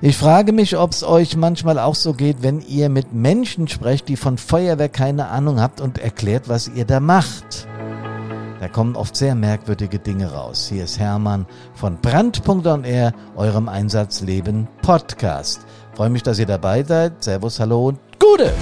Ich 0.00 0.16
frage 0.16 0.52
mich, 0.52 0.76
ob 0.76 0.92
es 0.92 1.02
euch 1.02 1.36
manchmal 1.36 1.80
auch 1.80 1.96
so 1.96 2.12
geht, 2.12 2.36
wenn 2.40 2.60
ihr 2.60 2.88
mit 2.88 3.12
Menschen 3.12 3.66
sprecht, 3.66 4.08
die 4.08 4.16
von 4.16 4.38
Feuerwehr 4.38 4.88
keine 4.88 5.26
Ahnung 5.28 5.60
habt 5.60 5.80
und 5.80 5.98
erklärt, 5.98 6.48
was 6.48 6.68
ihr 6.68 6.84
da 6.84 7.00
macht. 7.00 7.66
Da 8.60 8.68
kommen 8.68 8.94
oft 8.94 9.16
sehr 9.16 9.34
merkwürdige 9.34 9.98
Dinge 9.98 10.30
raus. 10.32 10.68
Hier 10.68 10.84
ist 10.84 11.00
Hermann 11.00 11.46
von 11.74 11.96
Brand.on 12.00 12.84
eurem 13.34 13.68
Einsatzleben 13.68 14.68
Podcast. 14.82 15.62
Freue 15.94 16.10
mich, 16.10 16.22
dass 16.22 16.38
ihr 16.38 16.46
dabei 16.46 16.84
seid. 16.84 17.24
Servus, 17.24 17.58
hallo 17.58 17.88
und 17.88 17.98
Gute! 18.20 18.52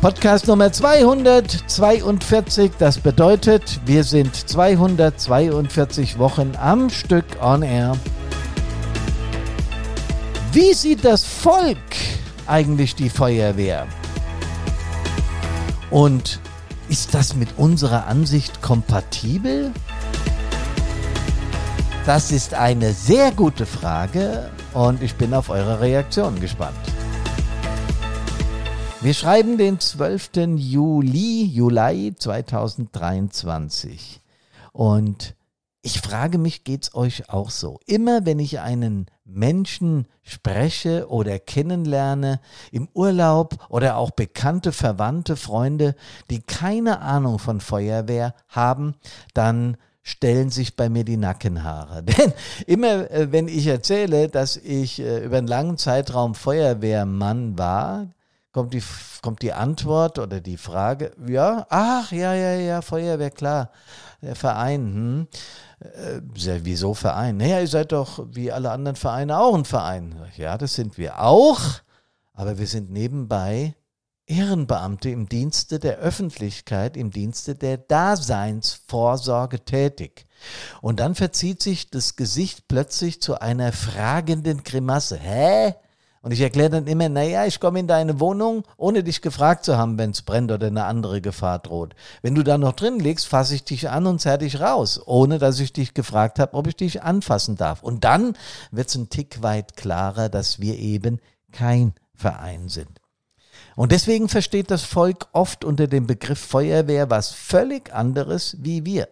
Podcast 0.00 0.46
Nummer 0.46 0.70
242. 0.70 2.70
Das 2.78 2.98
bedeutet, 2.98 3.80
wir 3.84 4.04
sind 4.04 4.36
242 4.36 6.20
Wochen 6.20 6.52
am 6.56 6.88
Stück 6.88 7.24
on 7.40 7.62
air. 7.62 7.96
Wie 10.52 10.72
sieht 10.72 11.04
das 11.04 11.24
Volk 11.24 11.76
eigentlich 12.46 12.94
die 12.94 13.10
Feuerwehr? 13.10 13.88
Und 15.90 16.38
ist 16.88 17.14
das 17.14 17.34
mit 17.34 17.48
unserer 17.56 18.06
Ansicht 18.06 18.62
kompatibel? 18.62 19.72
Das 22.06 22.30
ist 22.30 22.54
eine 22.54 22.92
sehr 22.92 23.32
gute 23.32 23.66
Frage 23.66 24.48
und 24.74 25.02
ich 25.02 25.16
bin 25.16 25.34
auf 25.34 25.50
eure 25.50 25.80
Reaktion 25.80 26.38
gespannt. 26.38 26.78
Wir 29.00 29.14
schreiben 29.14 29.58
den 29.58 29.78
12. 29.78 30.30
Juli, 30.56 31.44
Juli 31.44 32.16
2023. 32.18 34.20
Und 34.72 35.36
ich 35.82 36.00
frage 36.00 36.36
mich, 36.36 36.64
geht's 36.64 36.96
euch 36.96 37.30
auch 37.30 37.50
so? 37.50 37.78
Immer 37.86 38.26
wenn 38.26 38.40
ich 38.40 38.58
einen 38.58 39.06
Menschen 39.24 40.08
spreche 40.24 41.08
oder 41.08 41.38
kennenlerne, 41.38 42.40
im 42.72 42.88
Urlaub 42.92 43.68
oder 43.68 43.98
auch 43.98 44.10
bekannte, 44.10 44.72
verwandte, 44.72 45.36
Freunde, 45.36 45.94
die 46.28 46.40
keine 46.40 47.00
Ahnung 47.00 47.38
von 47.38 47.60
Feuerwehr 47.60 48.34
haben, 48.48 48.96
dann 49.32 49.76
stellen 50.02 50.50
sich 50.50 50.74
bei 50.74 50.88
mir 50.88 51.04
die 51.04 51.18
Nackenhaare. 51.18 52.02
Denn 52.02 52.32
immer, 52.66 53.08
äh, 53.12 53.30
wenn 53.30 53.46
ich 53.46 53.68
erzähle, 53.68 54.28
dass 54.28 54.56
ich 54.56 54.98
äh, 54.98 55.24
über 55.24 55.38
einen 55.38 55.46
langen 55.46 55.78
Zeitraum 55.78 56.34
Feuerwehrmann 56.34 57.56
war, 57.56 58.08
kommt 58.52 58.74
die, 58.74 58.82
kommt 59.22 59.42
die 59.42 59.52
Antwort 59.52 60.18
oder 60.18 60.40
die 60.40 60.56
Frage, 60.56 61.12
ja, 61.26 61.66
ach, 61.68 62.12
ja, 62.12 62.34
ja, 62.34 62.54
ja, 62.54 62.82
Feuerwehr, 62.82 63.30
klar, 63.30 63.70
der 64.22 64.36
Verein, 64.36 64.94
hm. 64.94 65.28
Äh, 65.80 66.20
wieso 66.64 66.92
Verein? 66.94 67.36
Naja, 67.36 67.60
ihr 67.60 67.68
seid 67.68 67.92
doch 67.92 68.26
wie 68.32 68.50
alle 68.50 68.72
anderen 68.72 68.96
Vereine 68.96 69.38
auch 69.38 69.54
ein 69.54 69.64
Verein. 69.64 70.16
Ja, 70.36 70.58
das 70.58 70.74
sind 70.74 70.98
wir 70.98 71.20
auch, 71.22 71.60
aber 72.32 72.58
wir 72.58 72.66
sind 72.66 72.90
nebenbei 72.90 73.74
Ehrenbeamte 74.26 75.08
im 75.08 75.28
Dienste 75.28 75.78
der 75.78 75.98
Öffentlichkeit, 75.98 76.96
im 76.96 77.10
Dienste 77.10 77.54
der 77.54 77.78
Daseinsvorsorge 77.78 79.64
tätig. 79.64 80.26
Und 80.82 81.00
dann 81.00 81.14
verzieht 81.14 81.62
sich 81.62 81.90
das 81.90 82.16
Gesicht 82.16 82.68
plötzlich 82.68 83.22
zu 83.22 83.40
einer 83.40 83.72
fragenden 83.72 84.64
Grimasse. 84.64 85.16
Hä? 85.16 85.74
Und 86.28 86.32
ich 86.32 86.42
erkläre 86.42 86.68
dann 86.68 86.86
immer, 86.86 87.08
naja, 87.08 87.46
ich 87.46 87.58
komme 87.58 87.80
in 87.80 87.86
deine 87.86 88.20
Wohnung, 88.20 88.64
ohne 88.76 89.02
dich 89.02 89.22
gefragt 89.22 89.64
zu 89.64 89.78
haben, 89.78 89.96
wenn 89.96 90.10
es 90.10 90.20
brennt 90.20 90.52
oder 90.52 90.66
eine 90.66 90.84
andere 90.84 91.22
Gefahr 91.22 91.58
droht. 91.58 91.94
Wenn 92.20 92.34
du 92.34 92.42
da 92.42 92.58
noch 92.58 92.74
drin 92.74 93.00
liegst, 93.00 93.26
fasse 93.26 93.54
ich 93.54 93.64
dich 93.64 93.88
an 93.88 94.06
und 94.06 94.20
zerr 94.20 94.36
dich 94.36 94.60
raus, 94.60 95.00
ohne 95.06 95.38
dass 95.38 95.58
ich 95.58 95.72
dich 95.72 95.94
gefragt 95.94 96.38
habe, 96.38 96.52
ob 96.52 96.66
ich 96.66 96.76
dich 96.76 97.02
anfassen 97.02 97.56
darf. 97.56 97.82
Und 97.82 98.04
dann 98.04 98.36
wird 98.70 98.90
es 98.90 98.94
ein 98.96 99.08
Tick 99.08 99.42
weit 99.42 99.74
klarer, 99.74 100.28
dass 100.28 100.60
wir 100.60 100.78
eben 100.78 101.18
kein 101.50 101.94
Verein 102.12 102.68
sind. 102.68 103.00
Und 103.74 103.90
deswegen 103.90 104.28
versteht 104.28 104.70
das 104.70 104.82
Volk 104.82 105.28
oft 105.32 105.64
unter 105.64 105.86
dem 105.86 106.06
Begriff 106.06 106.40
Feuerwehr 106.40 107.08
was 107.08 107.30
völlig 107.30 107.94
anderes 107.94 108.54
wie 108.60 108.84
wir. 108.84 109.08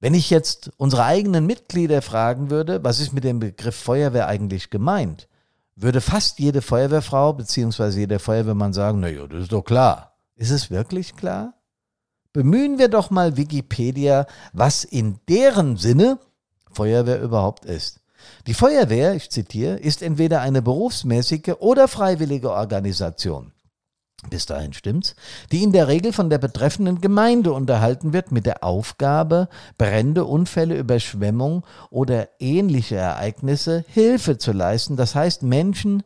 Wenn 0.00 0.14
ich 0.14 0.28
jetzt 0.30 0.72
unsere 0.76 1.04
eigenen 1.04 1.46
Mitglieder 1.46 2.02
fragen 2.02 2.50
würde, 2.50 2.82
was 2.82 2.98
ist 2.98 3.12
mit 3.12 3.22
dem 3.22 3.38
Begriff 3.38 3.76
Feuerwehr 3.76 4.26
eigentlich 4.26 4.70
gemeint, 4.70 5.28
würde 5.76 6.00
fast 6.00 6.38
jede 6.38 6.62
Feuerwehrfrau 6.62 7.32
bzw. 7.32 8.00
jeder 8.00 8.18
Feuerwehrmann 8.18 8.72
sagen, 8.72 9.00
naja, 9.00 9.26
das 9.26 9.42
ist 9.42 9.52
doch 9.52 9.62
klar. 9.62 10.16
Ist 10.36 10.50
es 10.50 10.70
wirklich 10.70 11.16
klar? 11.16 11.54
Bemühen 12.32 12.78
wir 12.78 12.88
doch 12.88 13.10
mal 13.10 13.36
Wikipedia, 13.36 14.26
was 14.52 14.84
in 14.84 15.20
deren 15.28 15.76
Sinne 15.76 16.18
Feuerwehr 16.72 17.22
überhaupt 17.22 17.64
ist. 17.64 18.00
Die 18.46 18.54
Feuerwehr, 18.54 19.14
ich 19.14 19.30
zitiere, 19.30 19.76
ist 19.76 20.02
entweder 20.02 20.40
eine 20.40 20.62
berufsmäßige 20.62 21.54
oder 21.60 21.88
freiwillige 21.88 22.50
Organisation 22.50 23.53
bis 24.30 24.46
dahin 24.46 24.72
stimmt's, 24.72 25.14
die 25.52 25.62
in 25.62 25.72
der 25.72 25.88
Regel 25.88 26.12
von 26.12 26.30
der 26.30 26.38
betreffenden 26.38 27.00
Gemeinde 27.00 27.52
unterhalten 27.52 28.12
wird 28.12 28.32
mit 28.32 28.46
der 28.46 28.64
Aufgabe, 28.64 29.48
Brände, 29.76 30.24
Unfälle, 30.24 30.76
Überschwemmung 30.76 31.64
oder 31.90 32.28
ähnliche 32.38 32.96
Ereignisse 32.96 33.84
Hilfe 33.88 34.38
zu 34.38 34.52
leisten, 34.52 34.96
das 34.96 35.14
heißt 35.14 35.42
Menschen, 35.42 36.02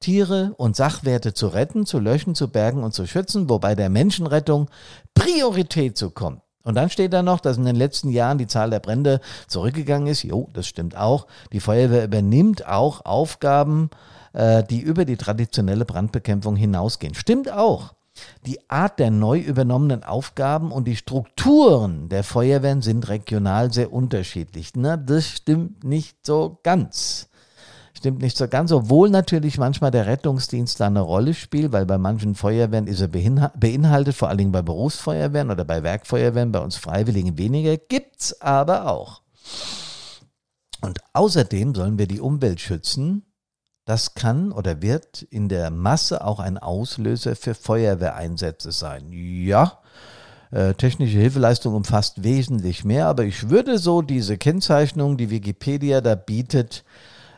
Tiere 0.00 0.52
und 0.56 0.74
Sachwerte 0.74 1.32
zu 1.32 1.46
retten, 1.46 1.86
zu 1.86 2.00
löschen, 2.00 2.34
zu 2.34 2.48
bergen 2.48 2.82
und 2.82 2.92
zu 2.92 3.06
schützen, 3.06 3.48
wobei 3.48 3.76
der 3.76 3.88
Menschenrettung 3.88 4.68
Priorität 5.14 5.96
zukommt. 5.96 6.42
Und 6.64 6.76
dann 6.76 6.90
steht 6.90 7.12
da 7.12 7.22
noch, 7.22 7.40
dass 7.40 7.56
in 7.56 7.64
den 7.64 7.76
letzten 7.76 8.10
Jahren 8.10 8.38
die 8.38 8.46
Zahl 8.46 8.70
der 8.70 8.80
Brände 8.80 9.20
zurückgegangen 9.48 10.06
ist. 10.06 10.22
Jo, 10.22 10.48
das 10.52 10.66
stimmt 10.66 10.96
auch. 10.96 11.26
Die 11.52 11.60
Feuerwehr 11.60 12.04
übernimmt 12.04 12.66
auch 12.66 13.04
Aufgaben 13.04 13.90
äh, 14.32 14.64
die 14.64 14.80
über 14.80 15.04
die 15.04 15.16
traditionelle 15.16 15.84
Brandbekämpfung 15.84 16.56
hinausgehen. 16.56 17.14
Stimmt 17.14 17.50
auch. 17.50 17.94
Die 18.44 18.58
Art 18.68 18.98
der 18.98 19.10
neu 19.10 19.38
übernommenen 19.38 20.04
Aufgaben 20.04 20.70
und 20.70 20.84
die 20.86 20.96
Strukturen 20.96 22.08
der 22.08 22.24
Feuerwehren 22.24 22.82
sind 22.82 23.08
regional 23.08 23.72
sehr 23.72 23.92
unterschiedlich. 23.92 24.72
Na, 24.74 24.96
das 24.96 25.26
stimmt 25.26 25.84
nicht 25.84 26.26
so 26.26 26.58
ganz. 26.62 27.28
Stimmt 27.94 28.20
nicht 28.20 28.36
so 28.36 28.48
ganz, 28.48 28.72
obwohl 28.72 29.10
natürlich 29.10 29.58
manchmal 29.58 29.92
der 29.92 30.06
Rettungsdienst 30.06 30.80
da 30.80 30.88
eine 30.88 31.00
Rolle 31.00 31.34
spielt, 31.34 31.72
weil 31.72 31.86
bei 31.86 31.98
manchen 31.98 32.34
Feuerwehren 32.34 32.86
ist 32.86 33.00
er 33.00 33.08
beinhaltet, 33.08 34.14
vor 34.14 34.28
allen 34.28 34.38
Dingen 34.38 34.52
bei 34.52 34.62
Berufsfeuerwehren 34.62 35.50
oder 35.50 35.64
bei 35.64 35.82
Werkfeuerwehren, 35.82 36.52
bei 36.52 36.58
uns 36.58 36.76
Freiwilligen 36.76 37.38
weniger, 37.38 37.76
gibt's 37.76 38.40
aber 38.40 38.88
auch. 38.88 39.22
Und 40.80 40.98
außerdem 41.12 41.74
sollen 41.74 41.98
wir 41.98 42.08
die 42.08 42.20
Umwelt 42.20 42.60
schützen 42.60 43.24
das 43.84 44.14
kann 44.14 44.52
oder 44.52 44.80
wird 44.82 45.22
in 45.22 45.48
der 45.48 45.70
Masse 45.70 46.24
auch 46.24 46.38
ein 46.40 46.58
Auslöser 46.58 47.34
für 47.36 47.54
Feuerwehreinsätze 47.54 48.72
sein. 48.72 49.10
Ja, 49.10 49.78
äh, 50.52 50.74
technische 50.74 51.18
Hilfeleistung 51.18 51.74
umfasst 51.74 52.22
wesentlich 52.22 52.84
mehr, 52.84 53.06
aber 53.06 53.24
ich 53.24 53.48
würde 53.48 53.78
so 53.78 54.02
diese 54.02 54.38
Kennzeichnung, 54.38 55.16
die 55.16 55.30
Wikipedia 55.30 56.00
da 56.00 56.14
bietet, 56.14 56.84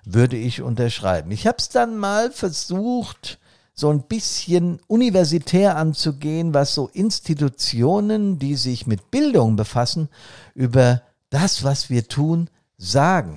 würde 0.04 0.36
ich 0.36 0.60
unterschreiben. 0.60 1.30
Ich 1.30 1.46
habe 1.46 1.56
es 1.58 1.68
dann 1.68 1.96
mal 1.96 2.30
versucht, 2.30 3.38
so 3.72 3.90
ein 3.90 4.02
bisschen 4.02 4.80
universitär 4.86 5.76
anzugehen, 5.76 6.54
was 6.54 6.74
so 6.74 6.88
Institutionen, 6.92 8.38
die 8.38 8.54
sich 8.54 8.86
mit 8.86 9.10
Bildung 9.10 9.56
befassen, 9.56 10.08
über 10.54 11.02
das, 11.30 11.64
was 11.64 11.90
wir 11.90 12.06
tun, 12.06 12.50
sagen. 12.76 13.34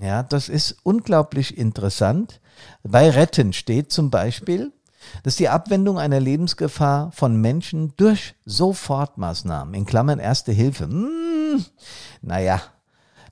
Ja, 0.00 0.22
das 0.22 0.48
ist 0.48 0.76
unglaublich 0.82 1.58
interessant. 1.58 2.40
Bei 2.82 3.10
Retten 3.10 3.52
steht 3.52 3.92
zum 3.92 4.10
Beispiel, 4.10 4.72
dass 5.22 5.36
die 5.36 5.48
Abwendung 5.48 5.98
einer 5.98 6.20
Lebensgefahr 6.20 7.10
von 7.12 7.40
Menschen 7.40 7.94
durch 7.96 8.34
Sofortmaßnahmen, 8.44 9.74
in 9.74 9.86
Klammern 9.86 10.18
Erste 10.18 10.52
Hilfe, 10.52 10.84
hm, 10.84 11.64
naja, 12.22 12.60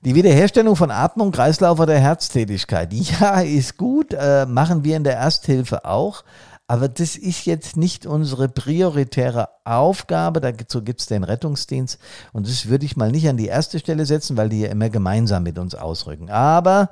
die 0.01 0.15
Wiederherstellung 0.15 0.75
von 0.75 0.91
Atmung, 0.91 1.31
Kreislauf 1.31 1.79
oder 1.79 1.97
Herztätigkeit, 1.97 2.93
ja, 2.93 3.41
ist 3.41 3.77
gut, 3.77 4.13
äh, 4.13 4.45
machen 4.45 4.83
wir 4.83 4.95
in 4.95 5.03
der 5.03 5.17
Ersthilfe 5.17 5.83
auch, 5.85 6.23
aber 6.69 6.87
das 6.87 7.15
ist 7.15 7.47
jetzt 7.47 7.77
nicht 7.77 8.05
unsere 8.05 8.47
prioritäre 8.47 9.49
Aufgabe. 9.63 10.39
Dazu 10.39 10.83
gibt 10.83 10.99
es 10.99 11.07
den 11.07 11.23
Rettungsdienst. 11.23 11.97
Und 12.31 12.47
das 12.47 12.67
würde 12.67 12.85
ich 12.85 12.95
mal 12.95 13.09
nicht 13.09 13.27
an 13.27 13.37
die 13.37 13.47
erste 13.47 13.79
Stelle 13.79 14.05
setzen, 14.05 14.37
weil 14.37 14.49
die 14.49 14.61
ja 14.61 14.69
immer 14.69 14.89
gemeinsam 14.89 15.41
mit 15.41 15.57
uns 15.57 15.73
ausrücken. 15.73 16.29
Aber 16.29 16.91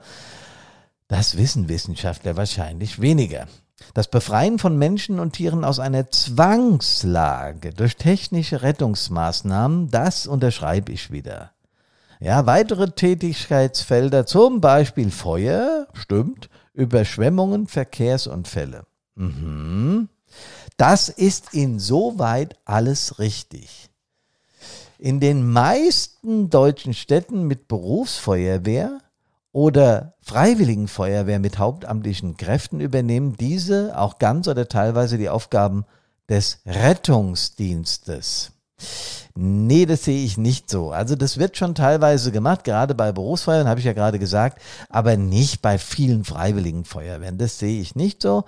das 1.07 1.37
wissen 1.37 1.69
Wissenschaftler 1.69 2.35
wahrscheinlich 2.37 2.99
weniger. 2.99 3.47
Das 3.93 4.09
Befreien 4.09 4.59
von 4.59 4.77
Menschen 4.77 5.19
und 5.19 5.33
Tieren 5.33 5.63
aus 5.63 5.79
einer 5.79 6.09
Zwangslage 6.09 7.73
durch 7.73 7.95
technische 7.95 8.61
Rettungsmaßnahmen, 8.61 9.89
das 9.91 10.27
unterschreibe 10.27 10.91
ich 10.91 11.11
wieder. 11.11 11.51
Ja, 12.19 12.47
weitere 12.47 12.89
Tätigkeitsfelder, 12.89 14.25
zum 14.25 14.59
Beispiel 14.59 15.11
Feuer, 15.11 15.87
stimmt, 15.93 16.49
Überschwemmungen, 16.73 17.67
Verkehrsunfälle. 17.67 18.85
Mhm. 19.15 20.09
Das 20.77 21.09
ist 21.09 21.53
insoweit 21.53 22.57
alles 22.65 23.19
richtig. 23.19 23.89
In 24.99 25.19
den 25.19 25.47
meisten 25.47 26.49
deutschen 26.49 26.95
Städten 26.95 27.43
mit 27.43 27.67
Berufsfeuerwehr 27.67 28.99
oder 29.57 30.13
Freiwilligenfeuerwehr 30.21 31.39
mit 31.39 31.57
hauptamtlichen 31.57 32.37
Kräften 32.37 32.79
übernehmen 32.79 33.35
diese 33.37 33.97
auch 33.97 34.19
ganz 34.19 34.47
oder 34.47 34.67
teilweise 34.67 35.17
die 35.17 35.29
Aufgaben 35.29 35.83
des 36.29 36.59
Rettungsdienstes. 36.67 38.51
Nee, 39.33 39.87
das 39.87 40.03
sehe 40.03 40.23
ich 40.23 40.37
nicht 40.37 40.69
so. 40.69 40.91
Also 40.91 41.15
das 41.15 41.39
wird 41.39 41.57
schon 41.57 41.73
teilweise 41.73 42.31
gemacht, 42.31 42.65
gerade 42.65 42.93
bei 42.93 43.11
Berufsfeuerwehren, 43.11 43.67
habe 43.67 43.79
ich 43.79 43.87
ja 43.87 43.93
gerade 43.93 44.19
gesagt, 44.19 44.61
aber 44.89 45.17
nicht 45.17 45.63
bei 45.63 45.79
vielen 45.79 46.23
freiwilligen 46.23 46.85
Feuerwehren. 46.85 47.39
Das 47.39 47.57
sehe 47.57 47.81
ich 47.81 47.95
nicht 47.95 48.21
so. 48.21 48.43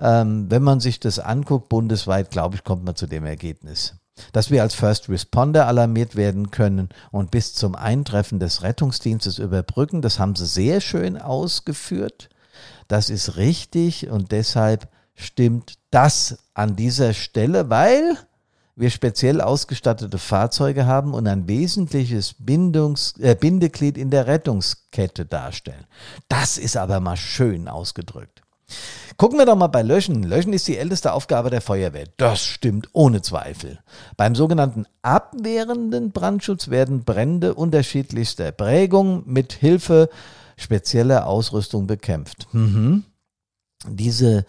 Ähm, 0.00 0.50
wenn 0.50 0.64
man 0.64 0.80
sich 0.80 0.98
das 0.98 1.20
anguckt, 1.20 1.68
bundesweit, 1.68 2.32
glaube 2.32 2.56
ich, 2.56 2.64
kommt 2.64 2.82
man 2.84 2.96
zu 2.96 3.06
dem 3.06 3.24
Ergebnis. 3.24 3.94
Dass 4.32 4.50
wir 4.50 4.62
als 4.62 4.74
First 4.74 5.08
Responder 5.08 5.66
alarmiert 5.66 6.16
werden 6.16 6.50
können 6.50 6.88
und 7.10 7.30
bis 7.30 7.54
zum 7.54 7.74
Eintreffen 7.74 8.38
des 8.38 8.62
Rettungsdienstes 8.62 9.38
überbrücken, 9.38 10.02
das 10.02 10.18
haben 10.18 10.36
sie 10.36 10.46
sehr 10.46 10.80
schön 10.80 11.20
ausgeführt. 11.20 12.28
Das 12.88 13.10
ist 13.10 13.36
richtig 13.36 14.08
und 14.08 14.32
deshalb 14.32 14.88
stimmt 15.14 15.74
das 15.90 16.38
an 16.54 16.76
dieser 16.76 17.12
Stelle, 17.12 17.70
weil 17.70 18.16
wir 18.78 18.90
speziell 18.90 19.40
ausgestattete 19.40 20.18
Fahrzeuge 20.18 20.86
haben 20.86 21.12
und 21.12 21.26
ein 21.26 21.48
wesentliches 21.48 22.34
Bindungs-, 22.38 23.18
äh, 23.18 23.34
Bindeglied 23.34 23.98
in 23.98 24.10
der 24.10 24.28
Rettungskette 24.28 25.26
darstellen. 25.26 25.84
Das 26.28 26.58
ist 26.58 26.76
aber 26.76 27.00
mal 27.00 27.16
schön 27.16 27.66
ausgedrückt. 27.66 28.42
Gucken 29.16 29.38
wir 29.38 29.46
doch 29.46 29.56
mal 29.56 29.66
bei 29.66 29.82
Löschen. 29.82 30.22
Löschen 30.22 30.52
ist 30.52 30.68
die 30.68 30.76
älteste 30.76 31.12
Aufgabe 31.12 31.50
der 31.50 31.60
Feuerwehr. 31.60 32.06
Das 32.18 32.44
stimmt 32.44 32.88
ohne 32.92 33.20
Zweifel. 33.20 33.80
Beim 34.16 34.34
sogenannten 34.34 34.86
abwehrenden 35.02 36.12
Brandschutz 36.12 36.68
werden 36.68 37.04
Brände 37.04 37.54
unterschiedlichster 37.54 38.52
Prägung 38.52 39.24
mit 39.26 39.52
Hilfe 39.52 40.08
spezieller 40.56 41.26
Ausrüstung 41.26 41.86
bekämpft. 41.86 42.46
Mhm. 42.52 43.04
Diese 43.88 44.44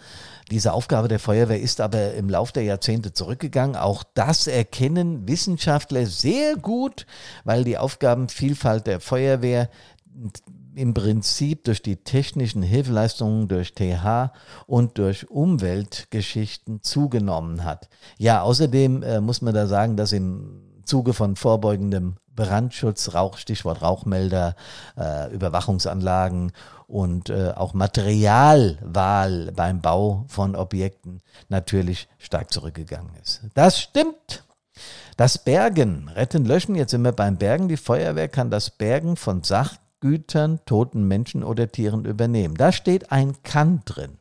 diese 0.50 0.72
Aufgabe 0.72 1.06
der 1.06 1.20
Feuerwehr 1.20 1.60
ist 1.60 1.80
aber 1.80 2.14
im 2.14 2.28
Laufe 2.28 2.52
der 2.52 2.64
Jahrzehnte 2.64 3.12
zurückgegangen. 3.12 3.76
Auch 3.76 4.02
das 4.14 4.48
erkennen 4.48 5.28
Wissenschaftler 5.28 6.06
sehr 6.06 6.56
gut, 6.56 7.06
weil 7.44 7.62
die 7.62 7.78
Aufgabenvielfalt 7.78 8.88
der 8.88 8.98
Feuerwehr 8.98 9.70
im 10.80 10.94
Prinzip 10.94 11.64
durch 11.64 11.82
die 11.82 11.96
technischen 11.96 12.62
Hilfeleistungen, 12.62 13.48
durch 13.48 13.74
TH 13.74 14.32
und 14.66 14.96
durch 14.98 15.30
Umweltgeschichten 15.30 16.82
zugenommen 16.82 17.64
hat. 17.64 17.88
Ja, 18.16 18.42
außerdem 18.42 19.02
äh, 19.02 19.20
muss 19.20 19.42
man 19.42 19.54
da 19.54 19.66
sagen, 19.66 19.96
dass 19.96 20.12
im 20.12 20.62
Zuge 20.84 21.12
von 21.12 21.36
vorbeugendem 21.36 22.16
Brandschutz, 22.34 23.12
Rauch, 23.12 23.36
Stichwort 23.36 23.82
Rauchmelder, 23.82 24.56
äh, 24.96 25.30
Überwachungsanlagen 25.32 26.52
und 26.86 27.28
äh, 27.28 27.52
auch 27.54 27.74
Materialwahl 27.74 29.52
beim 29.52 29.82
Bau 29.82 30.24
von 30.28 30.56
Objekten 30.56 31.20
natürlich 31.50 32.08
stark 32.18 32.52
zurückgegangen 32.52 33.14
ist. 33.22 33.42
Das 33.54 33.78
stimmt. 33.78 34.44
Das 35.16 35.36
Bergen, 35.36 36.08
Retten, 36.08 36.46
Löschen, 36.46 36.74
jetzt 36.74 36.92
sind 36.92 37.02
wir 37.02 37.12
beim 37.12 37.36
Bergen. 37.36 37.68
Die 37.68 37.76
Feuerwehr 37.76 38.28
kann 38.28 38.50
das 38.50 38.70
Bergen 38.70 39.16
von 39.16 39.42
Sachgütern, 40.00 40.60
toten 40.64 41.06
Menschen 41.06 41.44
oder 41.44 41.70
Tieren 41.70 42.04
übernehmen. 42.04 42.54
Da 42.54 42.72
steht 42.72 43.12
ein 43.12 43.42
Kann 43.42 43.82
drin, 43.84 44.18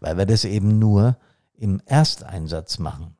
weil 0.00 0.16
wir 0.18 0.26
das 0.26 0.44
eben 0.44 0.78
nur 0.78 1.16
im 1.56 1.80
Ersteinsatz 1.86 2.78
machen. 2.78 3.16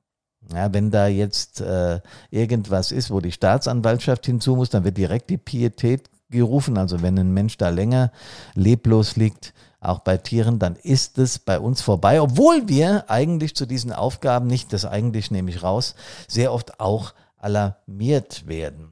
Ja, 0.53 0.73
wenn 0.75 0.91
da 0.91 1.07
jetzt 1.07 1.61
äh, 1.61 2.01
irgendwas 2.31 2.93
ist, 2.93 3.11
wo 3.11 3.21
die 3.21 3.33
Staatsanwaltschaft 3.33 4.27
hinzu 4.27 4.57
muss, 4.57 4.71
dann 4.71 4.85
wird 4.85 4.99
direkt 4.99 5.31
die 5.31 5.39
Pietät 5.39 6.11
gerufen. 6.29 6.77
Also 6.77 7.01
wenn 7.01 7.19
ein 7.19 7.33
Mensch 7.33 7.57
da 7.57 7.71
länger 7.71 8.11
leblos 8.55 9.17
liegt, 9.17 9.55
auch 9.81 10.01
bei 10.01 10.17
Tieren, 10.17 10.59
dann 10.59 10.77
ist 10.77 11.19
es 11.19 11.39
bei 11.39 11.59
uns 11.59 11.81
vorbei, 11.81 12.21
obwohl 12.21 12.69
wir 12.69 13.11
eigentlich 13.11 13.57
zu 13.57 13.67
diesen 13.67 13.93
Aufgaben 13.93 14.47
nicht, 14.47 14.73
das 14.73 14.85
eigentlich 14.85 15.31
nehme 15.31 15.51
ich 15.51 15.63
raus, 15.63 15.95
sehr 16.29 16.53
oft 16.53 16.79
auch 16.79 17.15
alarmiert 17.39 18.47
werden. 18.47 18.92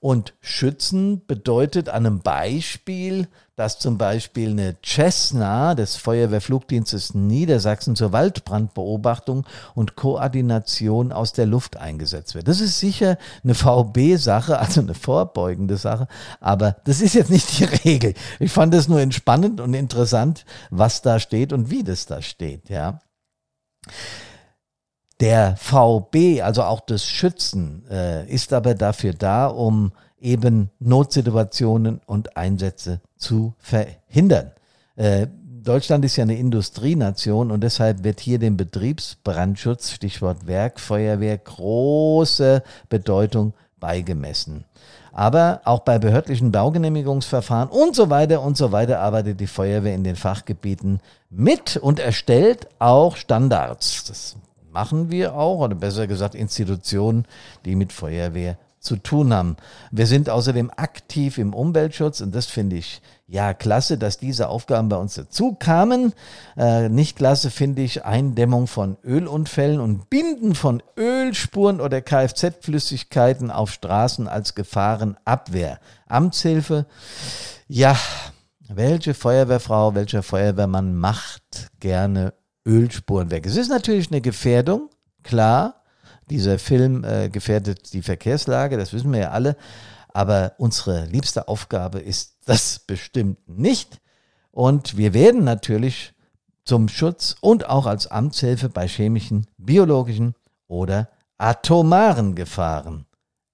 Und 0.00 0.34
schützen 0.40 1.24
bedeutet 1.26 1.88
an 1.88 2.06
einem 2.06 2.20
Beispiel, 2.20 3.28
dass 3.56 3.78
zum 3.78 3.98
Beispiel 3.98 4.50
eine 4.50 4.76
Cessna 4.84 5.74
des 5.74 5.96
Feuerwehrflugdienstes 5.96 7.14
Niedersachsen 7.14 7.94
zur 7.94 8.12
Waldbrandbeobachtung 8.12 9.46
und 9.74 9.94
Koordination 9.94 11.12
aus 11.12 11.32
der 11.32 11.46
Luft 11.46 11.76
eingesetzt 11.76 12.34
wird. 12.34 12.48
Das 12.48 12.60
ist 12.60 12.80
sicher 12.80 13.18
eine 13.44 13.54
VB-Sache, 13.54 14.58
also 14.58 14.80
eine 14.80 14.94
vorbeugende 14.94 15.76
Sache, 15.76 16.08
aber 16.40 16.76
das 16.84 17.00
ist 17.00 17.14
jetzt 17.14 17.30
nicht 17.30 17.58
die 17.58 17.64
Regel. 17.64 18.14
Ich 18.40 18.50
fand 18.50 18.74
es 18.74 18.88
nur 18.88 19.00
entspannend 19.00 19.60
und 19.60 19.74
interessant, 19.74 20.44
was 20.70 21.02
da 21.02 21.20
steht 21.20 21.52
und 21.52 21.70
wie 21.70 21.84
das 21.84 22.06
da 22.06 22.22
steht, 22.22 22.70
ja. 22.70 23.00
Der 25.22 25.54
VB, 25.56 26.42
also 26.42 26.64
auch 26.64 26.80
das 26.80 27.06
Schützen, 27.06 27.84
äh, 27.88 28.26
ist 28.28 28.52
aber 28.52 28.74
dafür 28.74 29.12
da, 29.14 29.46
um 29.46 29.92
eben 30.20 30.70
Notsituationen 30.80 32.00
und 32.06 32.36
Einsätze 32.36 33.00
zu 33.16 33.54
verhindern. 33.58 34.50
Äh, 34.96 35.28
Deutschland 35.62 36.04
ist 36.04 36.16
ja 36.16 36.24
eine 36.24 36.36
Industrienation 36.36 37.52
und 37.52 37.60
deshalb 37.60 38.02
wird 38.02 38.18
hier 38.18 38.40
dem 38.40 38.56
Betriebsbrandschutz, 38.56 39.92
Stichwort 39.92 40.48
Werk, 40.48 40.80
Feuerwehr, 40.80 41.38
große 41.38 42.64
Bedeutung 42.88 43.54
beigemessen. 43.78 44.64
Aber 45.12 45.60
auch 45.64 45.80
bei 45.80 46.00
behördlichen 46.00 46.50
Baugenehmigungsverfahren 46.50 47.68
und 47.68 47.94
so 47.94 48.10
weiter 48.10 48.42
und 48.42 48.56
so 48.56 48.72
weiter 48.72 48.98
arbeitet 48.98 49.38
die 49.38 49.46
Feuerwehr 49.46 49.94
in 49.94 50.02
den 50.02 50.16
Fachgebieten 50.16 50.98
mit 51.30 51.76
und 51.76 52.00
erstellt 52.00 52.66
auch 52.80 53.14
Standards. 53.14 54.02
Das 54.08 54.36
machen 54.72 55.10
wir 55.10 55.34
auch, 55.34 55.58
oder 55.58 55.74
besser 55.74 56.06
gesagt 56.06 56.34
Institutionen, 56.34 57.26
die 57.64 57.76
mit 57.76 57.92
Feuerwehr 57.92 58.56
zu 58.82 58.96
tun 58.96 59.32
haben. 59.32 59.56
Wir 59.92 60.08
sind 60.08 60.28
außerdem 60.28 60.70
aktiv 60.76 61.38
im 61.38 61.54
Umweltschutz 61.54 62.20
und 62.20 62.34
das 62.34 62.46
finde 62.46 62.76
ich 62.76 63.00
ja 63.28 63.54
klasse, 63.54 63.96
dass 63.96 64.18
diese 64.18 64.48
Aufgaben 64.48 64.88
bei 64.88 64.96
uns 64.96 65.14
dazu 65.14 65.54
kamen. 65.54 66.12
Äh, 66.56 66.88
nicht 66.88 67.16
klasse 67.16 67.50
finde 67.50 67.82
ich 67.82 68.04
Eindämmung 68.04 68.66
von 68.66 68.96
Ölunfällen 69.04 69.78
und 69.80 70.10
Binden 70.10 70.56
von 70.56 70.82
Ölspuren 70.98 71.80
oder 71.80 72.00
Kfz-Flüssigkeiten 72.00 73.52
auf 73.52 73.70
Straßen 73.70 74.26
als 74.26 74.56
Gefahrenabwehr. 74.56 75.78
Amtshilfe, 76.08 76.86
ja, 77.68 77.96
welche 78.68 79.14
Feuerwehrfrau, 79.14 79.94
welcher 79.94 80.24
Feuerwehrmann 80.24 80.96
macht 80.96 81.70
gerne 81.78 82.34
Ölspuren 82.66 83.30
weg. 83.30 83.46
Es 83.46 83.56
ist 83.56 83.68
natürlich 83.68 84.10
eine 84.10 84.20
Gefährdung, 84.20 84.90
klar. 85.22 85.82
Dieser 86.30 86.58
Film 86.58 87.04
äh, 87.04 87.28
gefährdet 87.28 87.92
die 87.92 88.02
Verkehrslage, 88.02 88.76
das 88.76 88.92
wissen 88.92 89.12
wir 89.12 89.20
ja 89.20 89.30
alle. 89.30 89.56
Aber 90.08 90.52
unsere 90.58 91.06
liebste 91.06 91.48
Aufgabe 91.48 91.98
ist 91.98 92.36
das 92.46 92.78
bestimmt 92.86 93.38
nicht. 93.48 94.00
Und 94.50 94.96
wir 94.96 95.14
werden 95.14 95.44
natürlich 95.44 96.12
zum 96.64 96.88
Schutz 96.88 97.36
und 97.40 97.68
auch 97.68 97.86
als 97.86 98.06
Amtshilfe 98.06 98.68
bei 98.68 98.86
chemischen, 98.86 99.46
biologischen 99.56 100.34
oder 100.68 101.08
atomaren 101.38 102.34
Gefahren 102.34 103.06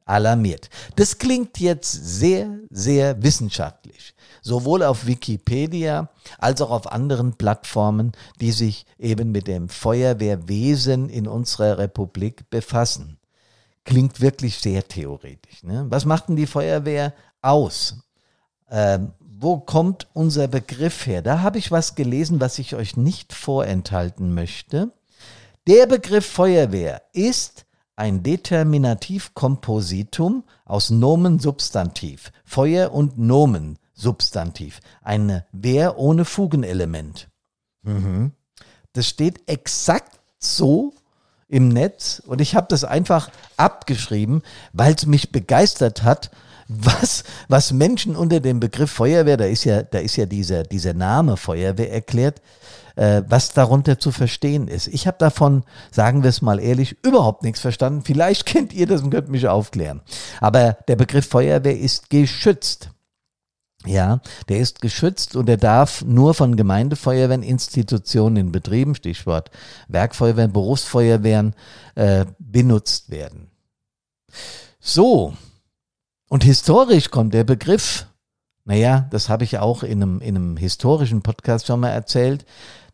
alarmiert. 0.05 0.69
Das 0.97 1.19
klingt 1.19 1.59
jetzt 1.59 1.93
sehr, 1.93 2.59
sehr 2.71 3.23
wissenschaftlich 3.23 4.15
sowohl 4.49 4.83
auf 4.83 5.07
Wikipedia 5.07 6.09
als 6.39 6.61
auch 6.61 6.71
auf 6.71 6.91
anderen 6.91 7.35
Plattformen, 7.35 8.11
die 8.41 8.51
sich 8.51 8.85
eben 8.99 9.31
mit 9.31 9.47
dem 9.47 9.69
Feuerwehrwesen 9.69 11.09
in 11.11 11.29
unserer 11.29 11.79
Republik 11.79 12.51
befassen. 12.51 13.19
Klingt 13.85 14.21
wirklich 14.21 14.59
sehr 14.59 14.89
theoretisch. 14.89 15.63
Ne? 15.63 15.87
Was 15.89 16.05
macht 16.05 16.29
denn 16.29 16.37
die 16.37 16.47
Feuerwehr 16.47 17.15
aus? 17.43 17.99
Ähm, 18.71 19.13
wo 19.21 19.59
kommt 19.59 20.09
unser 20.15 20.49
Begriff 20.49 21.07
her? 21.07 21.23
Da 21.23 21.43
habe 21.43 21.59
ich 21.59 21.71
was 21.71 21.95
gelesen, 21.95 22.41
was 22.41 22.59
ich 22.59 22.75
euch 22.75 22.97
nicht 22.97 23.33
vorenthalten 23.33 24.35
möchte. 24.35 24.91
Der 25.67 25.87
Begriff 25.87 26.27
Feuerwehr 26.27 27.03
ist 27.13 27.67
ein 27.97 28.23
Determinativkompositum 28.23 30.45
aus 30.65 30.91
Nomen 30.91 31.39
Substantiv. 31.39 32.33
Feuer 32.45 32.93
und 32.93 33.19
Nomen 33.19 33.79
Substantiv. 33.99 34.81
Eine 35.03 35.45
Wer 35.53 35.99
ohne 35.99 36.25
Fugenelement. 36.25 37.29
Mhm. 37.83 38.33
Das 38.93 39.09
steht 39.09 39.49
exakt 39.49 40.19
so 40.39 40.95
im 41.49 41.69
Netz 41.69 42.23
und 42.25 42.41
ich 42.41 42.55
habe 42.55 42.67
das 42.69 42.85
einfach 42.85 43.31
abgeschrieben, 43.57 44.43
weil 44.73 44.95
es 44.95 45.07
mich 45.07 45.33
begeistert 45.33 46.03
hat, 46.05 46.31
was, 46.69 47.25
was 47.49 47.73
Menschen 47.73 48.15
unter 48.15 48.41
dem 48.41 48.61
Begriff 48.61 48.91
Feuerwehr, 48.91 49.39
da 49.39 49.47
ist 49.47 49.65
ja, 49.65 49.83
da 49.83 49.99
ist 49.99 50.17
ja 50.17 50.27
dieser, 50.27 50.63
dieser 50.63 50.93
Name 50.93 51.39
Feuerwehr 51.39 51.91
erklärt, 51.91 52.43
äh, 52.97 53.23
was 53.27 53.55
darunter 53.55 53.99
zu 53.99 54.13
verstehen 54.13 54.69
ist. 54.69 54.87
Ich 54.89 55.07
habe 55.07 55.17
davon, 55.19 55.65
sagen 55.91 56.23
wir 56.23 56.31
es 56.31 56.43
mal 56.43 56.61
ehrlich, 56.61 56.97
überhaupt 57.03 57.43
nichts 57.43 57.61
verstanden. 57.61 58.03
Vielleicht 58.05 58.45
kennt 58.45 58.75
ihr 58.75 58.87
das 58.87 59.03
und 59.03 59.11
könnt 59.11 59.31
mich 59.31 59.49
aufklären. 59.49 60.03
Aber 60.41 60.77
der 60.89 60.97
Begriff 60.97 61.27
Feuerwehr 61.27 61.79
ist 61.79 62.11
geschützt. 62.11 62.91
Ja, 63.87 64.21
der 64.49 64.59
ist 64.59 64.81
geschützt 64.81 65.37
und 65.37 65.49
er 65.49 65.57
darf 65.57 66.05
nur 66.05 66.35
von 66.35 66.57
Gemeindefeuerwehren, 66.57 67.45
Institutionen 67.45 68.37
in 68.37 68.53
Betrieben, 68.53 68.95
Stichwort 68.95 69.51
Werkfeuerwehren, 69.87 70.53
Berufsfeuerwehren, 70.53 71.55
äh, 71.95 72.27
benutzt 72.39 73.11
werden. 73.11 73.51
So, 74.81 75.35
und 76.29 76.45
historisch 76.45 77.11
kommt 77.11 77.35
der 77.35 77.45
Begriff, 77.45 78.07
naja, 78.65 79.07
das 79.11 79.29
habe 79.29 79.45
ich 79.45 79.59
auch 79.59 79.83
in 79.83 80.03
einem, 80.03 80.21
in 80.21 80.37
einem 80.37 80.57
historischen 80.57 81.23
Podcast 81.23 81.67
schon 81.67 81.81
mal 81.81 81.91
erzählt, 81.91 82.45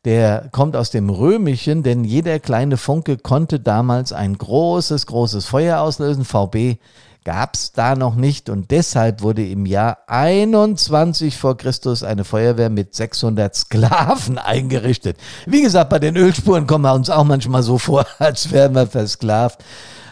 der 0.04 0.50
kommt 0.52 0.76
aus 0.76 0.90
dem 0.90 1.08
Römischen, 1.08 1.82
denn 1.82 2.04
jeder 2.04 2.38
kleine 2.38 2.76
Funke 2.76 3.16
konnte 3.16 3.58
damals 3.58 4.12
ein 4.12 4.36
großes, 4.36 5.06
großes 5.06 5.46
Feuer 5.46 5.80
auslösen. 5.80 6.26
VB 6.26 6.78
gab 7.24 7.54
es 7.54 7.72
da 7.72 7.96
noch 7.96 8.14
nicht 8.14 8.50
und 8.50 8.70
deshalb 8.70 9.22
wurde 9.22 9.46
im 9.46 9.66
Jahr 9.66 9.98
21 10.06 11.36
vor 11.36 11.56
Christus 11.56 12.02
eine 12.02 12.24
Feuerwehr 12.24 12.70
mit 12.70 12.94
600 12.94 13.54
Sklaven 13.54 14.38
eingerichtet. 14.38 15.16
Wie 15.46 15.62
gesagt, 15.62 15.90
bei 15.90 15.98
den 15.98 16.16
Ölspuren 16.16 16.66
kommen 16.66 16.84
wir 16.84 16.94
uns 16.94 17.10
auch 17.10 17.24
manchmal 17.24 17.62
so 17.62 17.78
vor, 17.78 18.06
als 18.18 18.52
wären 18.52 18.74
wir 18.74 18.86
versklavt. 18.86 19.64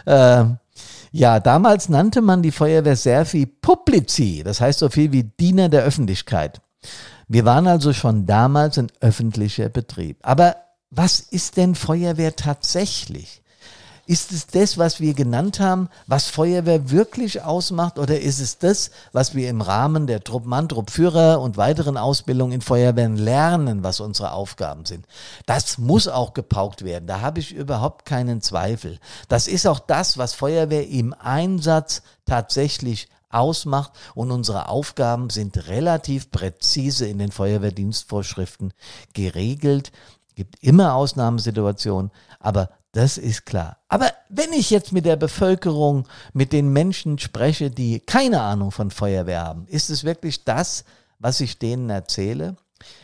Äh, 0.05 0.45
ja, 1.11 1.39
damals 1.39 1.89
nannte 1.89 2.21
man 2.21 2.41
die 2.41 2.51
Feuerwehr 2.51 2.95
Serfi 2.95 3.45
Publici, 3.45 4.41
das 4.43 4.59
heißt 4.59 4.79
so 4.79 4.89
viel 4.89 5.11
wie 5.11 5.23
Diener 5.23 5.69
der 5.69 5.83
Öffentlichkeit. 5.83 6.59
Wir 7.27 7.45
waren 7.45 7.67
also 7.67 7.93
schon 7.93 8.25
damals 8.25 8.79
ein 8.79 8.91
öffentlicher 8.99 9.69
Betrieb. 9.69 10.17
Aber 10.23 10.55
was 10.89 11.19
ist 11.19 11.57
denn 11.57 11.75
Feuerwehr 11.75 12.35
tatsächlich? 12.35 13.42
Ist 14.05 14.33
es 14.33 14.47
das, 14.47 14.77
was 14.77 14.99
wir 14.99 15.13
genannt 15.13 15.61
haben, 15.61 15.87
was 16.07 16.27
Feuerwehr 16.27 16.91
wirklich 16.91 17.41
ausmacht, 17.41 17.97
oder 17.97 18.19
ist 18.19 18.39
es 18.39 18.57
das, 18.57 18.91
was 19.13 19.33
wir 19.33 19.49
im 19.49 19.61
Rahmen 19.61 20.07
der 20.07 20.21
Truppmann, 20.21 20.67
Truppführer 20.67 21.39
und 21.39 21.55
weiteren 21.55 21.95
Ausbildungen 21.95 22.51
in 22.51 22.61
Feuerwehren 22.61 23.15
lernen, 23.15 23.81
was 23.81 24.01
unsere 24.01 24.33
Aufgaben 24.33 24.85
sind? 24.85 25.05
Das 25.45 25.77
muss 25.77 26.09
auch 26.09 26.33
gepaukt 26.33 26.83
werden. 26.83 27.07
Da 27.07 27.21
habe 27.21 27.39
ich 27.39 27.53
überhaupt 27.53 28.05
keinen 28.05 28.41
Zweifel. 28.41 28.99
Das 29.29 29.47
ist 29.47 29.65
auch 29.65 29.79
das, 29.79 30.17
was 30.17 30.33
Feuerwehr 30.33 30.89
im 30.89 31.13
Einsatz 31.13 32.01
tatsächlich 32.25 33.07
ausmacht 33.29 33.93
und 34.15 34.31
unsere 34.31 34.67
Aufgaben 34.67 35.29
sind 35.29 35.67
relativ 35.67 36.29
präzise 36.29 37.07
in 37.07 37.19
den 37.19 37.31
Feuerwehrdienstvorschriften 37.31 38.73
geregelt. 39.13 39.91
Gibt 40.35 40.61
immer 40.61 40.95
Ausnahmesituationen, 40.95 42.11
aber 42.39 42.69
das 42.93 43.17
ist 43.17 43.45
klar. 43.45 43.77
Aber 43.89 44.11
wenn 44.29 44.53
ich 44.53 44.69
jetzt 44.69 44.93
mit 44.93 45.05
der 45.05 45.15
Bevölkerung, 45.15 46.07
mit 46.31 46.53
den 46.53 46.71
Menschen 46.71 47.17
spreche, 47.17 47.71
die 47.71 47.99
keine 47.99 48.41
Ahnung 48.41 48.71
von 48.71 48.91
Feuerwehr 48.91 49.43
haben, 49.43 49.65
ist 49.67 49.89
es 49.89 50.03
wirklich 50.03 50.45
das, 50.45 50.85
was 51.17 51.39
ich 51.41 51.57
denen 51.57 51.89
erzähle? 51.89 52.55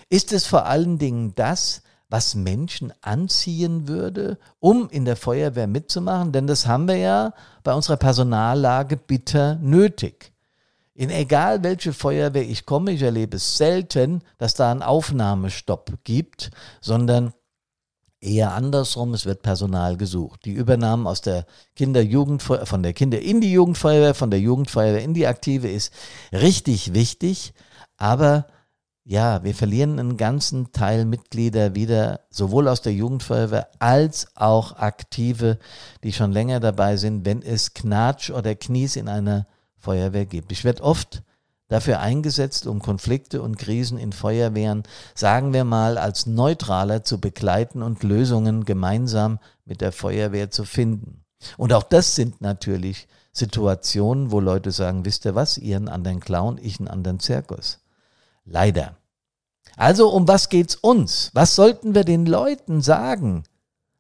Ist 0.08 0.32
es 0.32 0.46
vor 0.46 0.68
allen 0.68 1.00
Dingen 1.00 1.34
das, 1.34 1.82
was 2.08 2.36
Menschen 2.36 2.94
anziehen 3.02 3.88
würde, 3.88 4.38
um 4.60 4.90
in 4.90 5.06
der 5.06 5.16
Feuerwehr 5.16 5.68
mitzumachen? 5.68 6.32
Denn 6.32 6.46
das 6.46 6.68
haben 6.68 6.88
wir 6.88 6.98
ja 6.98 7.34
bei 7.64 7.74
unserer 7.74 7.98
Personallage 7.98 8.96
bitter 8.96 9.56
nötig. 9.56 10.32
In 10.94 11.10
egal 11.10 11.64
welche 11.64 11.94
Feuerwehr 11.94 12.48
ich 12.48 12.66
komme, 12.66 12.92
ich 12.92 13.02
erlebe 13.02 13.38
es 13.38 13.58
selten, 13.58 14.22
dass 14.38 14.54
da 14.54 14.70
einen 14.70 14.84
Aufnahmestopp 14.84 16.00
gibt, 16.04 16.52
sondern 16.82 17.34
Eher 18.22 18.54
andersrum, 18.54 19.14
es 19.14 19.26
wird 19.26 19.44
Personal 19.44 19.96
gesucht. 19.96 20.44
Die 20.44 20.52
Übernahmen 20.52 21.08
aus 21.08 21.22
der 21.22 21.46
Kinder-Jugendfeuerwehr, 21.76 22.66
von 22.66 22.84
der 22.84 22.92
Kinder 22.92 23.22
in 23.22 23.40
die 23.40 23.52
Jugendfeuerwehr, 23.52 24.14
von 24.14 24.30
der 24.30 24.42
Jugendfeuerwehr 24.42 25.02
in 25.02 25.14
die 25.14 25.26
Aktive 25.26 25.70
ist 25.70 25.94
richtig 26.34 26.94
wichtig, 26.94 27.54
aber 27.96 28.48
ja, 29.06 29.44
wir 29.44 29.56
verlieren 29.56 30.00
einen 30.00 30.18
ganzen 30.18 30.72
Teil 30.74 31.06
Mitglieder 31.06 31.74
wieder, 31.76 32.20
sowohl 32.30 32.68
aus 32.68 32.82
der 32.82 32.94
Jugendfeuerwehr 32.94 33.70
als 33.80 34.28
auch 34.36 34.74
Aktive, 34.74 35.58
die 36.04 36.14
schon 36.14 36.32
länger 36.32 36.60
dabei 36.60 36.98
sind, 36.98 37.26
wenn 37.26 37.42
es 37.42 37.74
Knatsch 37.74 38.30
oder 38.30 38.54
Knies 38.54 38.98
in 38.98 39.08
einer 39.08 39.48
Feuerwehr 39.78 40.26
gibt. 40.26 40.52
Ich 40.52 40.66
werde 40.66 40.84
oft 40.84 41.24
dafür 41.70 42.02
eingesetzt, 42.02 42.68
um 42.68 42.82
Konflikte 42.82 43.42
und 43.42 43.58
Krisen 43.58 43.98
in 43.98 44.12
Feuerwehren, 44.12 44.84
sagen 45.16 45.54
wir 45.54 45.64
mal, 45.64 45.98
als 45.98 46.26
Neutraler 46.26 47.04
zu 47.04 47.22
begleiten 47.22 47.82
und 47.82 48.04
Lösungen 48.04 48.66
gemeinsam 48.66 49.40
mit 49.66 49.80
der 49.80 49.94
Feuerwehr 49.94 50.52
zu 50.52 50.66
finden. 50.66 51.24
Und 51.56 51.72
auch 51.72 51.84
das 51.84 52.16
sind 52.16 52.42
natürlich 52.42 53.08
Situationen, 53.32 54.32
wo 54.32 54.40
Leute 54.40 54.72
sagen, 54.72 55.06
wisst 55.06 55.26
ihr 55.26 55.36
was, 55.36 55.58
ihr 55.58 55.78
einen 55.78 55.88
anderen 55.88 56.20
Clown, 56.20 56.60
ich 56.62 56.80
einen 56.80 56.90
anderen 56.90 57.20
Zirkus. 57.20 57.80
Leider. 58.44 58.98
Also 59.78 60.10
um 60.10 60.28
was 60.28 60.50
geht's 60.50 60.76
uns? 60.76 61.30
Was 61.34 61.56
sollten 61.56 61.96
wir 61.96 62.04
den 62.04 62.26
Leuten 62.26 62.82
sagen? 62.82 63.44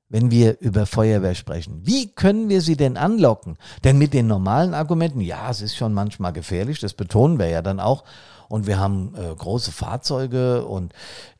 Wenn 0.09 0.31
wir 0.31 0.59
über 0.59 0.85
Feuerwehr 0.85 1.35
sprechen. 1.35 1.81
Wie 1.83 2.11
können 2.11 2.49
wir 2.49 2.61
sie 2.61 2.75
denn 2.75 2.97
anlocken? 2.97 3.57
Denn 3.83 3.97
mit 3.97 4.13
den 4.13 4.27
normalen 4.27 4.73
Argumenten, 4.73 5.21
ja, 5.21 5.49
es 5.49 5.61
ist 5.61 5.77
schon 5.77 5.93
manchmal 5.93 6.33
gefährlich, 6.33 6.79
das 6.79 6.93
betonen 6.93 7.39
wir 7.39 7.47
ja 7.47 7.61
dann 7.61 7.79
auch. 7.79 8.03
Und 8.49 8.65
wir 8.65 8.79
haben 8.79 9.13
äh, 9.15 9.35
große 9.35 9.71
Fahrzeuge 9.71 10.65
und 10.65 10.93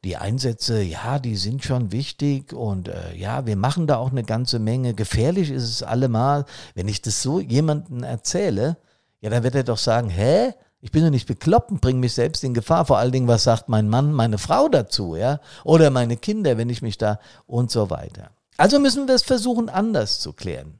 die 0.03 0.17
Einsätze, 0.17 0.83
ja, 0.83 1.17
die 1.17 1.35
sind 1.35 1.63
schon 1.63 1.91
wichtig 1.91 2.53
und 2.53 2.87
äh, 2.87 3.15
ja, 3.15 3.47
wir 3.47 3.55
machen 3.55 3.87
da 3.87 3.97
auch 3.97 4.11
eine 4.11 4.23
ganze 4.23 4.59
Menge. 4.59 4.93
Gefährlich 4.93 5.49
ist 5.49 5.63
es 5.63 5.81
allemal. 5.81 6.45
Wenn 6.75 6.87
ich 6.87 7.01
das 7.01 7.23
so 7.23 7.39
jemandem 7.39 8.03
erzähle, 8.03 8.77
ja, 9.21 9.31
dann 9.31 9.41
wird 9.41 9.55
er 9.55 9.63
doch 9.63 9.79
sagen, 9.79 10.09
hä? 10.09 10.53
Ich 10.81 10.91
bin 10.91 11.03
doch 11.03 11.09
nicht 11.09 11.27
bekloppt 11.27 11.71
und 11.71 11.81
bringe 11.81 11.99
mich 11.99 12.13
selbst 12.13 12.41
in 12.43 12.53
Gefahr. 12.53 12.85
Vor 12.85 12.99
allen 12.99 13.11
Dingen, 13.11 13.27
was 13.27 13.43
sagt 13.43 13.67
mein 13.67 13.89
Mann, 13.89 14.13
meine 14.13 14.37
Frau 14.37 14.69
dazu, 14.69 15.15
ja? 15.15 15.41
Oder 15.65 15.89
meine 15.89 16.15
Kinder, 16.15 16.57
wenn 16.57 16.69
ich 16.69 16.81
mich 16.81 16.97
da 16.97 17.19
und 17.47 17.69
so 17.69 17.89
weiter. 17.89 18.29
Also 18.59 18.77
müssen 18.77 19.07
wir 19.07 19.15
es 19.15 19.23
versuchen, 19.23 19.69
anders 19.69 20.19
zu 20.19 20.33
klären. 20.33 20.79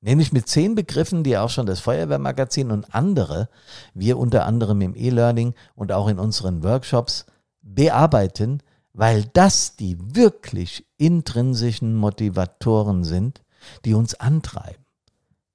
Nämlich 0.00 0.32
mit 0.32 0.48
zehn 0.48 0.76
Begriffen, 0.76 1.24
die 1.24 1.36
auch 1.36 1.50
schon 1.50 1.66
das 1.66 1.80
Feuerwehrmagazin 1.80 2.70
und 2.70 2.94
andere, 2.94 3.48
wir 3.94 4.16
unter 4.16 4.46
anderem 4.46 4.80
im 4.80 4.94
E-Learning 4.94 5.54
und 5.74 5.90
auch 5.90 6.06
in 6.06 6.20
unseren 6.20 6.62
Workshops 6.62 7.26
bearbeiten, 7.62 8.62
weil 8.92 9.24
das 9.32 9.74
die 9.74 9.96
wirklich 10.14 10.86
intrinsischen 10.98 11.96
Motivatoren 11.96 13.02
sind, 13.02 13.42
die 13.84 13.94
uns 13.94 14.14
antreiben. 14.14 14.84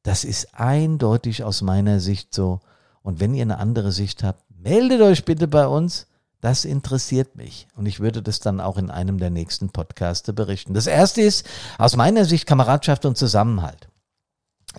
Das 0.03 0.25
ist 0.25 0.53
eindeutig 0.53 1.45
aus 1.45 1.61
meiner 1.61 2.01
Sicht 2.01 2.33
so. 2.33 2.59
Und 3.01 3.21
wenn 3.21 3.33
ihr 3.33 3.43
eine 3.43 3.59
andere 3.59 3.93
Sicht 3.93 4.23
habt, 4.23 4.43
meldet 4.49 4.99
euch 4.99 5.23
bitte 5.23 5.47
bei 5.47 5.65
uns. 5.67 6.07
Das 6.41 6.65
interessiert 6.65 7.35
mich 7.35 7.67
und 7.75 7.85
ich 7.85 7.99
würde 7.99 8.23
das 8.23 8.39
dann 8.39 8.59
auch 8.59 8.77
in 8.77 8.89
einem 8.89 9.19
der 9.19 9.29
nächsten 9.29 9.69
Podcaste 9.69 10.33
berichten. 10.33 10.73
Das 10.73 10.87
erste 10.87 11.21
ist 11.21 11.45
aus 11.77 11.95
meiner 11.95 12.25
Sicht 12.25 12.47
Kameradschaft 12.47 13.05
und 13.05 13.15
Zusammenhalt. 13.17 13.87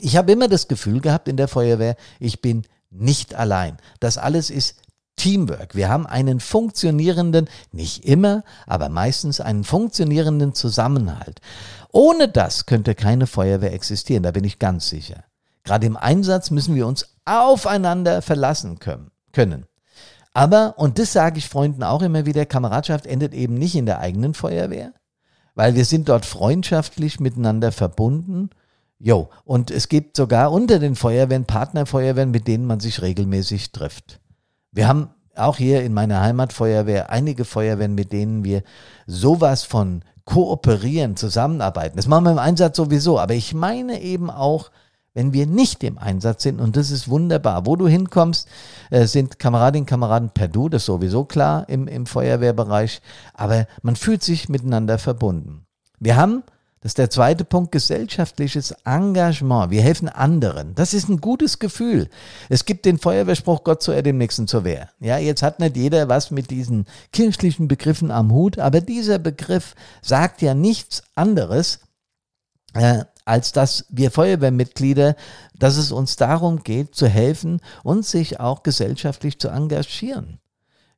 Ich 0.00 0.16
habe 0.16 0.32
immer 0.32 0.48
das 0.48 0.66
Gefühl 0.66 1.00
gehabt 1.00 1.28
in 1.28 1.36
der 1.36 1.48
Feuerwehr, 1.48 1.96
ich 2.18 2.42
bin 2.42 2.62
nicht 2.90 3.34
allein. 3.34 3.76
Das 4.00 4.18
alles 4.18 4.50
ist 4.50 4.76
Teamwork. 5.16 5.76
Wir 5.76 5.88
haben 5.88 6.06
einen 6.06 6.40
funktionierenden, 6.40 7.48
nicht 7.70 8.04
immer, 8.04 8.42
aber 8.66 8.88
meistens 8.88 9.40
einen 9.40 9.62
funktionierenden 9.62 10.54
Zusammenhalt. 10.54 11.40
Ohne 11.92 12.28
das 12.28 12.66
könnte 12.66 12.94
keine 12.94 13.26
Feuerwehr 13.26 13.72
existieren, 13.72 14.24
da 14.24 14.32
bin 14.32 14.44
ich 14.44 14.58
ganz 14.58 14.88
sicher. 14.88 15.24
Gerade 15.62 15.86
im 15.86 15.96
Einsatz 15.96 16.50
müssen 16.50 16.74
wir 16.74 16.88
uns 16.88 17.14
aufeinander 17.24 18.20
verlassen 18.20 18.80
können. 18.80 19.66
Aber, 20.34 20.74
und 20.78 20.98
das 20.98 21.12
sage 21.12 21.38
ich 21.38 21.48
Freunden 21.48 21.82
auch 21.82 22.02
immer 22.02 22.24
wieder, 22.26 22.46
Kameradschaft 22.46 23.06
endet 23.06 23.34
eben 23.34 23.54
nicht 23.54 23.74
in 23.74 23.86
der 23.86 23.98
eigenen 24.00 24.34
Feuerwehr, 24.34 24.92
weil 25.54 25.74
wir 25.74 25.84
sind 25.84 26.08
dort 26.08 26.24
freundschaftlich 26.24 27.20
miteinander 27.20 27.72
verbunden. 27.72 28.50
Jo, 28.98 29.28
und 29.44 29.70
es 29.70 29.88
gibt 29.88 30.16
sogar 30.16 30.52
unter 30.52 30.78
den 30.78 30.94
Feuerwehren 30.94 31.44
Partnerfeuerwehren, 31.44 32.30
mit 32.30 32.46
denen 32.46 32.66
man 32.66 32.80
sich 32.80 33.02
regelmäßig 33.02 33.72
trifft. 33.72 34.20
Wir 34.70 34.88
haben 34.88 35.10
auch 35.34 35.56
hier 35.56 35.82
in 35.82 35.92
meiner 35.92 36.20
Heimatfeuerwehr 36.20 37.10
einige 37.10 37.44
Feuerwehren, 37.44 37.94
mit 37.94 38.12
denen 38.12 38.44
wir 38.44 38.62
sowas 39.06 39.64
von 39.64 40.02
kooperieren, 40.24 41.16
zusammenarbeiten. 41.16 41.96
Das 41.96 42.06
machen 42.06 42.24
wir 42.24 42.32
im 42.32 42.38
Einsatz 42.38 42.76
sowieso, 42.76 43.18
aber 43.18 43.34
ich 43.34 43.54
meine 43.54 44.00
eben 44.00 44.30
auch 44.30 44.70
wenn 45.14 45.32
wir 45.32 45.46
nicht 45.46 45.84
im 45.84 45.98
Einsatz 45.98 46.42
sind. 46.42 46.60
Und 46.60 46.76
das 46.76 46.90
ist 46.90 47.08
wunderbar. 47.08 47.66
Wo 47.66 47.76
du 47.76 47.86
hinkommst, 47.86 48.48
äh, 48.90 49.06
sind 49.06 49.38
Kameradinnen 49.38 49.82
und 49.82 49.90
Kameraden 49.90 50.30
per 50.30 50.48
Du, 50.48 50.68
das 50.68 50.82
ist 50.82 50.86
sowieso 50.86 51.24
klar 51.24 51.68
im, 51.68 51.86
im 51.86 52.06
Feuerwehrbereich. 52.06 53.02
Aber 53.34 53.66
man 53.82 53.96
fühlt 53.96 54.22
sich 54.22 54.48
miteinander 54.48 54.98
verbunden. 54.98 55.66
Wir 55.98 56.16
haben, 56.16 56.42
das 56.80 56.90
ist 56.90 56.98
der 56.98 57.10
zweite 57.10 57.44
Punkt, 57.44 57.70
gesellschaftliches 57.70 58.74
Engagement. 58.84 59.70
Wir 59.70 59.82
helfen 59.82 60.08
anderen. 60.08 60.74
Das 60.74 60.94
ist 60.94 61.08
ein 61.08 61.20
gutes 61.20 61.60
Gefühl. 61.60 62.08
Es 62.48 62.64
gibt 62.64 62.86
den 62.86 62.98
Feuerwehrspruch, 62.98 63.62
Gott 63.62 63.82
zu 63.82 63.92
er 63.92 64.02
dem 64.02 64.18
Nächsten 64.18 64.48
zur 64.48 64.64
Wehr. 64.64 64.88
Ja, 64.98 65.18
jetzt 65.18 65.42
hat 65.42 65.60
nicht 65.60 65.76
jeder 65.76 66.08
was 66.08 66.32
mit 66.32 66.50
diesen 66.50 66.86
kirchlichen 67.12 67.68
Begriffen 67.68 68.10
am 68.10 68.32
Hut, 68.32 68.58
aber 68.58 68.80
dieser 68.80 69.20
Begriff 69.20 69.76
sagt 70.00 70.42
ja 70.42 70.54
nichts 70.54 71.04
anderes, 71.14 71.78
äh, 72.74 73.04
als 73.24 73.52
dass 73.52 73.86
wir 73.88 74.10
Feuerwehrmitglieder, 74.10 75.16
dass 75.58 75.76
es 75.76 75.92
uns 75.92 76.16
darum 76.16 76.62
geht, 76.62 76.94
zu 76.94 77.06
helfen 77.06 77.60
und 77.82 78.04
sich 78.04 78.40
auch 78.40 78.62
gesellschaftlich 78.62 79.38
zu 79.38 79.48
engagieren. 79.48 80.38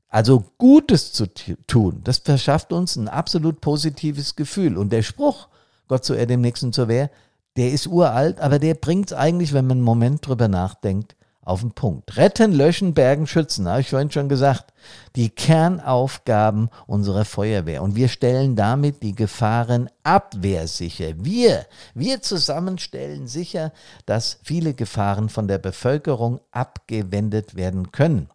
Also 0.09 0.45
Gutes 0.59 1.13
zu 1.13 1.27
tun, 1.67 2.01
das 2.05 2.19
verschafft 2.19 2.73
uns 2.73 2.97
ein 2.97 3.09
absolut 3.09 3.61
positives 3.61 4.37
Gefühl. 4.37 4.77
Und 4.77 4.93
der 4.93 5.03
Spruch, 5.03 5.49
Gott 5.89 6.05
zu 6.05 6.15
er 6.15 6.27
dem 6.27 6.41
Nächsten 6.41 6.73
zur 6.73 6.89
Wehr, 6.89 7.11
der 7.57 7.73
ist 7.73 7.87
uralt, 7.87 8.41
aber 8.41 8.59
der 8.59 8.75
bringt 8.75 9.11
es 9.11 9.13
eigentlich, 9.13 9.53
wenn 9.53 9.67
man 9.67 9.79
einen 9.79 9.85
Moment 9.85 10.27
drüber 10.27 10.49
nachdenkt, 10.49 11.17
auf 11.45 11.61
den 11.61 11.73
Punkt. 11.73 12.17
Retten, 12.17 12.53
löschen, 12.53 12.95
bergen, 12.95 13.27
schützen, 13.27 13.69
habe 13.69 13.81
ich 13.81 13.91
vorhin 13.91 14.11
schon 14.11 14.29
gesagt. 14.29 14.73
Die 15.17 15.31
Kernaufgaben 15.31 16.71
unserer 16.87 17.25
Feuerwehr. 17.25 17.83
Und 17.83 17.97
wir 17.97 18.09
stellen 18.09 18.57
damit 18.57 19.03
die 19.03 19.15
Gefahrenabwehr 19.15 20.67
sicher. 20.67 21.13
Wir, 21.19 21.67
wir 21.95 22.23
zusammen 22.23 22.79
stellen 22.79 23.27
sicher, 23.27 23.73
dass 24.07 24.39
viele 24.43 24.75
Gefahren 24.75 25.29
von 25.29 25.49
der 25.49 25.59
Bevölkerung 25.59 26.41
abgewendet 26.51 27.55
werden 27.55 27.93
können. 27.93 28.31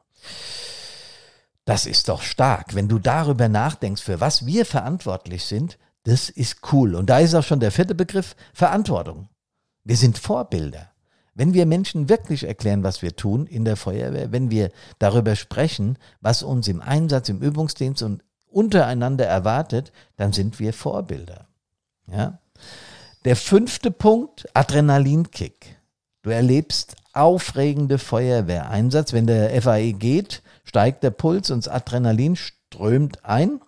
Das 1.66 1.86
ist 1.86 2.10
doch 2.10 2.22
stark. 2.22 2.74
Wenn 2.74 2.88
du 2.88 2.98
darüber 2.98 3.48
nachdenkst, 3.48 4.02
für 4.02 4.20
was 4.20 4.46
wir 4.46 4.66
verantwortlich 4.66 5.46
sind, 5.46 5.78
das 6.04 6.30
ist 6.30 6.58
cool. 6.72 6.96
Und 6.96 7.10
da 7.10 7.20
ist 7.20 7.36
auch 7.36 7.44
schon 7.44 7.60
der 7.60 7.72
vierte 7.72 7.94
Begriff, 7.94 8.36
Verantwortung. 8.54 9.30
Wir 9.84 9.98
sind 9.98 10.18
Vorbilder. 10.18 10.92
Wenn 11.34 11.54
wir 11.54 11.66
Menschen 11.66 12.10
wirklich 12.10 12.44
erklären, 12.44 12.84
was 12.84 13.02
wir 13.02 13.16
tun 13.16 13.46
in 13.46 13.66
der 13.66 13.76
Feuerwehr, 13.76 14.32
wenn 14.32 14.52
wir 14.52 14.72
darüber 14.98 15.36
sprechen, 15.36 15.98
was 16.22 16.44
uns 16.44 16.68
im 16.68 16.82
Einsatz, 16.82 17.30
im 17.30 17.42
Übungsdienst 17.42 18.04
und 18.04 18.24
untereinander 18.48 19.26
erwartet, 19.26 19.92
dann 20.18 20.34
sind 20.34 20.60
wir 20.60 20.74
Vorbilder. 20.74 21.48
Ja? 22.12 22.40
Der 23.26 23.36
fünfte 23.36 23.92
Punkt, 23.92 24.48
Adrenalinkick. 24.54 25.78
Du 26.22 26.30
erlebst 26.30 26.96
aufregende 27.14 27.98
Feuerwehreinsatz. 27.98 29.14
Wenn 29.14 29.28
der 29.28 29.62
FAE 29.62 29.94
geht, 29.94 30.42
steigt 30.64 31.04
der 31.04 31.12
Puls 31.12 31.52
und 31.52 31.66
das 31.66 31.74
Adrenalin 31.74 32.36
strömt 32.36 33.26
ein. 33.26 33.62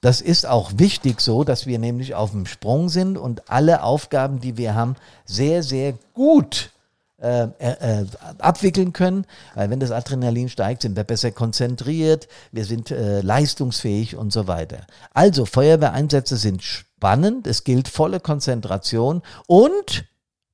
Das 0.00 0.20
ist 0.20 0.46
auch 0.46 0.72
wichtig 0.76 1.20
so, 1.20 1.42
dass 1.42 1.66
wir 1.66 1.78
nämlich 1.78 2.14
auf 2.14 2.30
dem 2.30 2.46
Sprung 2.46 2.88
sind 2.88 3.18
und 3.18 3.50
alle 3.50 3.82
Aufgaben, 3.82 4.38
die 4.38 4.56
wir 4.56 4.74
haben, 4.74 4.94
sehr, 5.24 5.62
sehr 5.62 5.94
gut 6.14 6.70
äh, 7.20 7.48
äh, 7.58 8.06
abwickeln 8.38 8.92
können. 8.92 9.26
Weil 9.54 9.70
wenn 9.70 9.80
das 9.80 9.90
Adrenalin 9.90 10.48
steigt, 10.48 10.82
sind 10.82 10.96
wir 10.96 11.04
besser 11.04 11.32
konzentriert, 11.32 12.28
wir 12.52 12.64
sind 12.64 12.90
äh, 12.90 13.22
leistungsfähig 13.22 14.16
und 14.16 14.32
so 14.32 14.46
weiter. 14.46 14.86
Also 15.14 15.44
Feuerwehreinsätze 15.44 16.36
sind 16.36 16.62
spannend, 16.62 17.46
es 17.46 17.64
gilt 17.64 17.88
volle 17.88 18.20
Konzentration 18.20 19.22
und 19.46 20.04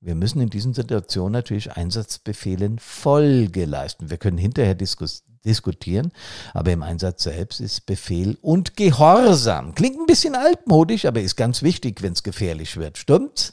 wir 0.01 0.15
müssen 0.15 0.41
in 0.41 0.51
diesen 0.51 0.75
Situationen 0.75 1.33
natürlich 1.33 1.73
Einsatzbefehlen 1.73 2.79
Folge 2.79 3.65
leisten. 3.65 4.11
Wir 4.11 4.19
können 4.19 4.39
hinterher 4.39 4.75
diskus 4.75 5.25
diskutieren, 5.45 6.13
aber 6.55 6.73
im 6.73 6.83
Einsatz 6.83 7.25
selbst 7.25 7.61
ist 7.61 7.85
Befehl 7.87 8.39
und 8.41 8.77
Gehorsam. 8.77 9.75
Klingt 9.75 9.99
ein 9.99 10.07
bisschen 10.07 10.35
altmodisch, 10.35 11.05
aber 11.05 11.21
ist 11.21 11.37
ganz 11.37 11.63
wichtig, 11.63 12.03
wenn 12.03 12.15
es 12.15 12.23
gefährlich 12.23 12.77
wird. 12.79 12.97
Stimmt's? 12.99 13.53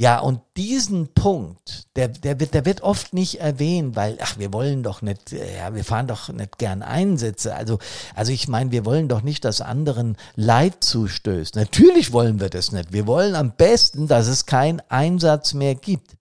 Ja, 0.00 0.18
und 0.18 0.40
diesen 0.56 1.12
Punkt, 1.12 1.84
der, 1.94 2.08
der, 2.08 2.40
wird, 2.40 2.54
der 2.54 2.64
wird 2.64 2.80
oft 2.80 3.12
nicht 3.12 3.38
erwähnt, 3.38 3.96
weil, 3.96 4.16
ach, 4.22 4.38
wir 4.38 4.50
wollen 4.50 4.82
doch 4.82 5.02
nicht, 5.02 5.34
äh, 5.34 5.58
ja, 5.58 5.74
wir 5.74 5.84
fahren 5.84 6.06
doch 6.06 6.30
nicht 6.30 6.56
gern 6.56 6.82
Einsätze. 6.82 7.54
Also, 7.54 7.78
also 8.14 8.32
ich 8.32 8.48
meine, 8.48 8.70
wir 8.70 8.86
wollen 8.86 9.08
doch 9.08 9.20
nicht, 9.20 9.44
dass 9.44 9.60
anderen 9.60 10.16
Leid 10.36 10.82
zustößt. 10.82 11.54
Natürlich 11.54 12.14
wollen 12.14 12.40
wir 12.40 12.48
das 12.48 12.72
nicht. 12.72 12.94
Wir 12.94 13.06
wollen 13.06 13.34
am 13.34 13.52
besten, 13.52 14.08
dass 14.08 14.26
es 14.26 14.46
keinen 14.46 14.80
Einsatz 14.88 15.52
mehr 15.52 15.74
gibt. 15.74 16.16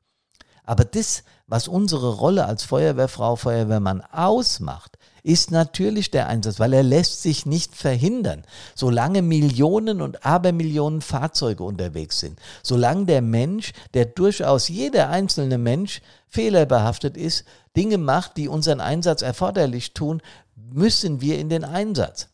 Aber 0.65 0.83
das, 0.83 1.23
was 1.49 1.67
unsere 1.67 2.13
Rolle 2.13 2.45
als 2.45 2.63
Feuerwehrfrau, 2.63 3.35
Feuerwehrmann 3.35 4.01
ausmacht, 4.11 4.97
ist 5.23 5.51
natürlich 5.51 6.11
der 6.11 6.27
Einsatz, 6.27 6.59
weil 6.59 6.73
er 6.73 6.83
lässt 6.83 7.21
sich 7.23 7.45
nicht 7.45 7.75
verhindern. 7.75 8.43
Solange 8.75 9.21
Millionen 9.21 10.01
und 10.01 10.25
Abermillionen 10.25 11.01
Fahrzeuge 11.01 11.63
unterwegs 11.63 12.19
sind, 12.19 12.39
solange 12.63 13.05
der 13.05 13.21
Mensch, 13.21 13.73
der 13.93 14.05
durchaus 14.05 14.69
jeder 14.69 15.09
einzelne 15.09 15.57
Mensch 15.57 16.01
fehlerbehaftet 16.27 17.17
ist, 17.17 17.43
Dinge 17.75 17.97
macht, 17.97 18.37
die 18.37 18.47
unseren 18.47 18.79
Einsatz 18.79 19.21
erforderlich 19.21 19.93
tun, 19.93 20.21
müssen 20.55 21.19
wir 21.19 21.39
in 21.39 21.49
den 21.49 21.63
Einsatz. 21.63 22.29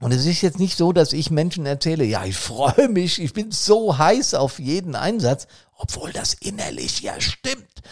Und 0.00 0.12
es 0.12 0.24
ist 0.24 0.40
jetzt 0.40 0.58
nicht 0.58 0.78
so, 0.78 0.92
dass 0.92 1.12
ich 1.12 1.30
Menschen 1.30 1.66
erzähle, 1.66 2.04
ja, 2.04 2.24
ich 2.24 2.36
freue 2.36 2.88
mich, 2.88 3.20
ich 3.20 3.34
bin 3.34 3.52
so 3.52 3.98
heiß 3.98 4.32
auf 4.32 4.58
jeden 4.58 4.94
Einsatz, 4.94 5.46
obwohl 5.76 6.10
das 6.12 6.32
innerlich 6.34 7.02
ja 7.02 7.20
stimmt. 7.20 7.82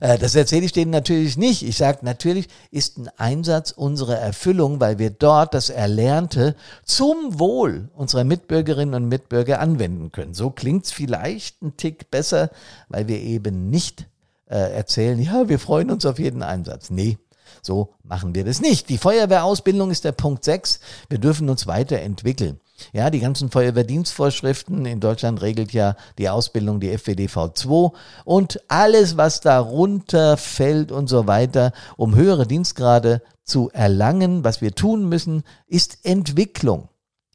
Äh, 0.00 0.18
das 0.18 0.34
erzähle 0.34 0.64
ich 0.64 0.72
denen 0.72 0.90
natürlich 0.90 1.36
nicht. 1.36 1.62
Ich 1.62 1.76
sage, 1.76 1.98
natürlich 2.02 2.48
ist 2.70 2.98
ein 2.98 3.08
Einsatz 3.16 3.70
unsere 3.70 4.16
Erfüllung, 4.16 4.80
weil 4.80 4.98
wir 4.98 5.10
dort 5.10 5.54
das 5.54 5.70
Erlernte 5.70 6.56
zum 6.84 7.38
Wohl 7.38 7.88
unserer 7.94 8.24
Mitbürgerinnen 8.24 8.94
und 8.94 9.08
Mitbürger 9.08 9.60
anwenden 9.60 10.12
können. 10.12 10.34
So 10.34 10.50
klingt 10.50 10.86
es 10.86 10.92
vielleicht 10.92 11.62
ein 11.62 11.76
Tick 11.76 12.10
besser, 12.10 12.50
weil 12.88 13.08
wir 13.08 13.20
eben 13.20 13.70
nicht 13.70 14.06
äh, 14.46 14.74
erzählen, 14.74 15.20
ja, 15.20 15.48
wir 15.48 15.58
freuen 15.58 15.90
uns 15.90 16.06
auf 16.06 16.18
jeden 16.18 16.42
Einsatz. 16.42 16.90
Nee, 16.90 17.18
so 17.62 17.94
machen 18.02 18.34
wir 18.34 18.44
das 18.44 18.60
nicht. 18.60 18.88
Die 18.88 18.98
Feuerwehrausbildung 18.98 19.90
ist 19.90 20.04
der 20.04 20.12
Punkt 20.12 20.44
6. 20.44 20.80
Wir 21.08 21.18
dürfen 21.18 21.48
uns 21.48 21.66
weiterentwickeln. 21.66 22.60
Ja, 22.92 23.10
die 23.10 23.20
ganzen 23.20 23.50
Feuerwehrdienstvorschriften 23.50 24.84
in 24.84 25.00
Deutschland 25.00 25.42
regelt 25.42 25.72
ja 25.72 25.96
die 26.18 26.28
Ausbildung 26.28 26.80
die 26.80 26.96
FWDV 26.96 27.52
2 27.54 27.92
und 28.24 28.60
alles, 28.68 29.16
was 29.16 29.40
darunter 29.40 30.36
fällt 30.36 30.90
und 30.90 31.08
so 31.08 31.26
weiter, 31.26 31.72
um 31.96 32.14
höhere 32.14 32.46
Dienstgrade 32.46 33.22
zu 33.44 33.70
erlangen, 33.72 34.42
was 34.44 34.60
wir 34.60 34.74
tun 34.74 35.08
müssen, 35.08 35.44
ist 35.66 35.98
Entwicklung. 36.04 36.88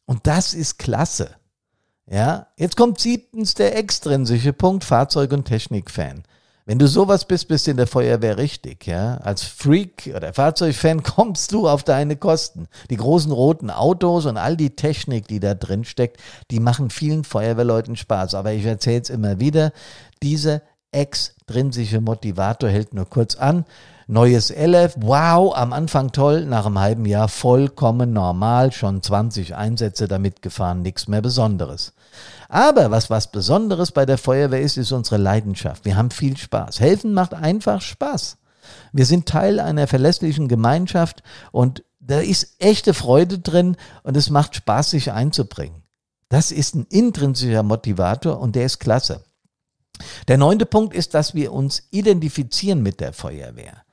Und 0.06 0.28
das 0.28 0.54
ist 0.54 0.80
klasse. 0.80 1.36
Ja, 2.10 2.48
jetzt 2.58 2.76
kommt 2.76 3.00
siebtens 3.00 3.54
der 3.54 3.78
extrinsische 3.78 4.52
Punkt 4.52 4.84
Fahrzeug- 4.84 5.32
und 5.32 5.46
Technikfan. 5.46 6.24
Wenn 6.70 6.78
du 6.78 6.88
sowas 6.88 7.26
bist, 7.26 7.48
bist 7.48 7.66
du 7.66 7.72
in 7.72 7.78
der 7.78 7.88
Feuerwehr 7.88 8.38
richtig, 8.38 8.86
ja. 8.86 9.16
Als 9.24 9.42
Freak 9.42 10.12
oder 10.16 10.34
Fahrzeugfan 10.34 11.02
kommst 11.04 11.52
du 11.52 11.68
auf 11.68 11.82
deine 11.82 12.16
Kosten. 12.16 12.68
Die 12.92 12.96
großen 12.96 13.32
roten 13.32 13.72
Autos 13.72 14.28
und 14.28 14.38
all 14.38 14.56
die 14.56 14.76
Technik, 14.76 15.28
die 15.28 15.40
da 15.40 15.56
drin 15.56 15.84
steckt, 15.84 16.18
die 16.52 16.60
machen 16.60 16.92
vielen 16.92 17.24
Feuerwehrleuten 17.24 17.96
Spaß. 17.96 18.36
Aber 18.36 18.52
ich 18.52 18.64
erzähle 18.66 19.02
es 19.02 19.10
immer 19.10 19.40
wieder, 19.40 19.72
dieser 20.22 20.62
extrinsische 20.92 22.02
Motivator 22.02 22.70
hält 22.70 22.94
nur 22.94 23.10
kurz 23.10 23.34
an. 23.34 23.66
Neues 24.12 24.50
LF, 24.50 24.96
wow, 25.02 25.56
am 25.56 25.72
Anfang 25.72 26.12
toll, 26.12 26.44
nach 26.44 26.66
einem 26.66 26.80
halben 26.80 27.06
Jahr 27.06 27.28
vollkommen 27.28 28.12
normal, 28.12 28.72
schon 28.72 29.04
20 29.04 29.56
Einsätze 29.56 30.08
damit 30.08 30.42
gefahren, 30.42 30.82
nichts 30.82 31.08
mehr 31.08 31.22
Besonderes. 31.22 31.94
Aber 32.48 32.90
was 32.90 33.12
was 33.12 33.30
Besonderes 33.30 33.92
bei 33.92 34.08
der 34.08 34.18
Feuerwehr 34.18 34.62
ist, 34.62 34.78
ist 34.78 34.92
unsere 34.94 35.18
Leidenschaft. 35.18 35.86
Wir 35.86 35.96
haben 35.96 36.10
viel 36.10 36.36
Spaß. 36.38 36.80
Helfen 36.80 37.14
macht 37.14 37.36
einfach 37.36 37.82
Spaß. 37.82 38.38
Wir 38.94 39.06
sind 39.06 39.28
Teil 39.28 39.60
einer 39.60 39.86
verlässlichen 39.86 40.48
Gemeinschaft 40.48 41.22
und 41.52 41.84
da 42.00 42.18
ist 42.20 42.56
echte 42.58 42.96
Freude 42.96 43.38
drin 43.38 43.78
und 44.02 44.18
es 44.18 44.32
macht 44.32 44.56
Spaß, 44.56 44.90
sich 44.90 45.12
einzubringen. 45.12 45.84
Das 46.30 46.50
ist 46.50 46.74
ein 46.74 46.88
intrinsischer 46.90 47.62
Motivator 47.62 48.40
und 48.40 48.56
der 48.56 48.66
ist 48.66 48.80
klasse. 48.80 49.24
Der 50.28 50.40
neunte 50.40 50.66
Punkt 50.66 50.96
ist, 50.96 51.14
dass 51.14 51.36
wir 51.36 51.54
uns 51.54 51.84
identifizieren 51.92 52.82
mit 52.82 53.02
der 53.02 53.14
Feuerwehr. 53.14 53.84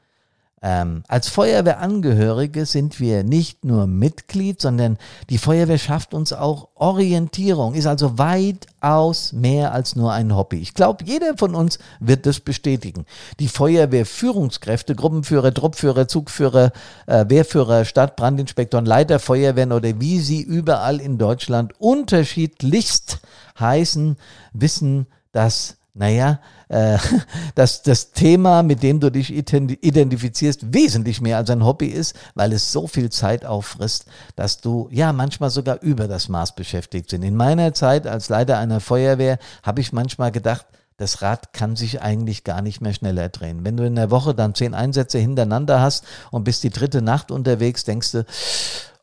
Ähm, 0.63 1.03
als 1.07 1.29
Feuerwehrangehörige 1.29 2.65
sind 2.65 2.99
wir 2.99 3.25
nicht 3.25 3.65
nur 3.67 3.87
Mitglied, 3.87 4.61
sondern 4.61 4.97
die 5.29 5.37
Feuerwehr 5.37 5.77
schafft 5.77 6.15
uns 6.15 6.33
auch 6.33 6.69
Orientierung, 6.75 7.75
ist 7.75 7.87
also 7.87 8.17
weitaus 8.17 9.35
mehr 9.35 9.73
als 9.73 9.97
nur 9.97 10.15
ein 10.15 10.35
Hobby. 10.35 10.57
Ich 10.57 10.73
glaube, 10.73 11.05
jeder 11.05 11.37
von 11.37 11.55
uns 11.55 11.79
wird 12.01 12.25
das 12.25 12.41
bestätigen. 12.41 13.05
Die 13.39 13.49
Feuerwehrführungskräfte, 13.49 14.95
Gruppenführer, 14.95 15.53
Truppführer, 15.53 16.09
Zugführer, 16.09 16.73
äh, 17.07 17.27
Wehrführer, 17.29 17.85
Stadtbrandinspektoren, 17.85 18.87
Leiter 18.87 19.19
Feuerwehren 19.19 19.73
oder 19.73 20.01
wie 20.01 20.21
sie 20.21 20.41
überall 20.41 21.03
in 21.03 21.19
Deutschland 21.19 21.75
unterschiedlichst 21.79 23.21
heißen, 23.61 24.17
wissen, 24.55 25.07
dass 25.33 25.76
naja, 25.97 26.41
äh, 26.69 26.99
dass 27.55 27.83
das 27.83 28.13
Thema, 28.13 28.63
mit 28.63 28.83
dem 28.83 29.01
du 29.01 29.11
dich 29.11 29.33
identifizierst, 29.33 30.73
wesentlich 30.73 31.21
mehr 31.21 31.39
als 31.39 31.51
ein 31.51 31.65
Hobby 31.65 31.87
ist, 31.87 32.15
weil 32.35 32.53
es 32.53 32.71
so 32.71 32.87
viel 32.87 33.11
Zeit 33.11 33.45
auffrisst, 33.45 34.07
dass 34.37 34.61
du 34.61 34.89
ja 34.93 35.13
manchmal 35.13 35.51
sogar 35.51 35.81
über 35.83 36.07
das 36.07 36.29
Maß 36.29 36.55
beschäftigt 36.55 37.11
sind. 37.11 37.23
In 37.23 37.37
meiner 37.37 37.75
Zeit 37.75 38.07
als 38.07 38.29
Leiter 38.29 38.59
einer 38.59 38.81
Feuerwehr 38.81 39.39
habe 39.63 39.81
ich 39.81 39.93
manchmal 39.93 40.31
gedacht, 40.31 40.67
das 40.99 41.21
Rad 41.21 41.53
kann 41.53 41.77
sich 41.77 42.01
eigentlich 42.01 42.45
gar 42.45 42.63
nicht 42.63 42.81
mehr 42.81 42.95
schneller 42.95 43.29
drehen. 43.29 43.65
Wenn 43.65 43.77
du 43.77 43.85
in 43.85 43.97
der 43.97 44.11
Woche 44.11 44.35
dann 44.35 44.55
zehn 44.55 44.75
Einsätze 44.75 45.19
hintereinander 45.19 45.81
hast 45.81 46.05
und 46.31 46.45
bist 46.45 46.63
die 46.63 46.71
dritte 46.71 47.03
Nacht 47.03 47.31
unterwegs, 47.31 47.85
denkst 47.85 48.13
du, 48.13 48.25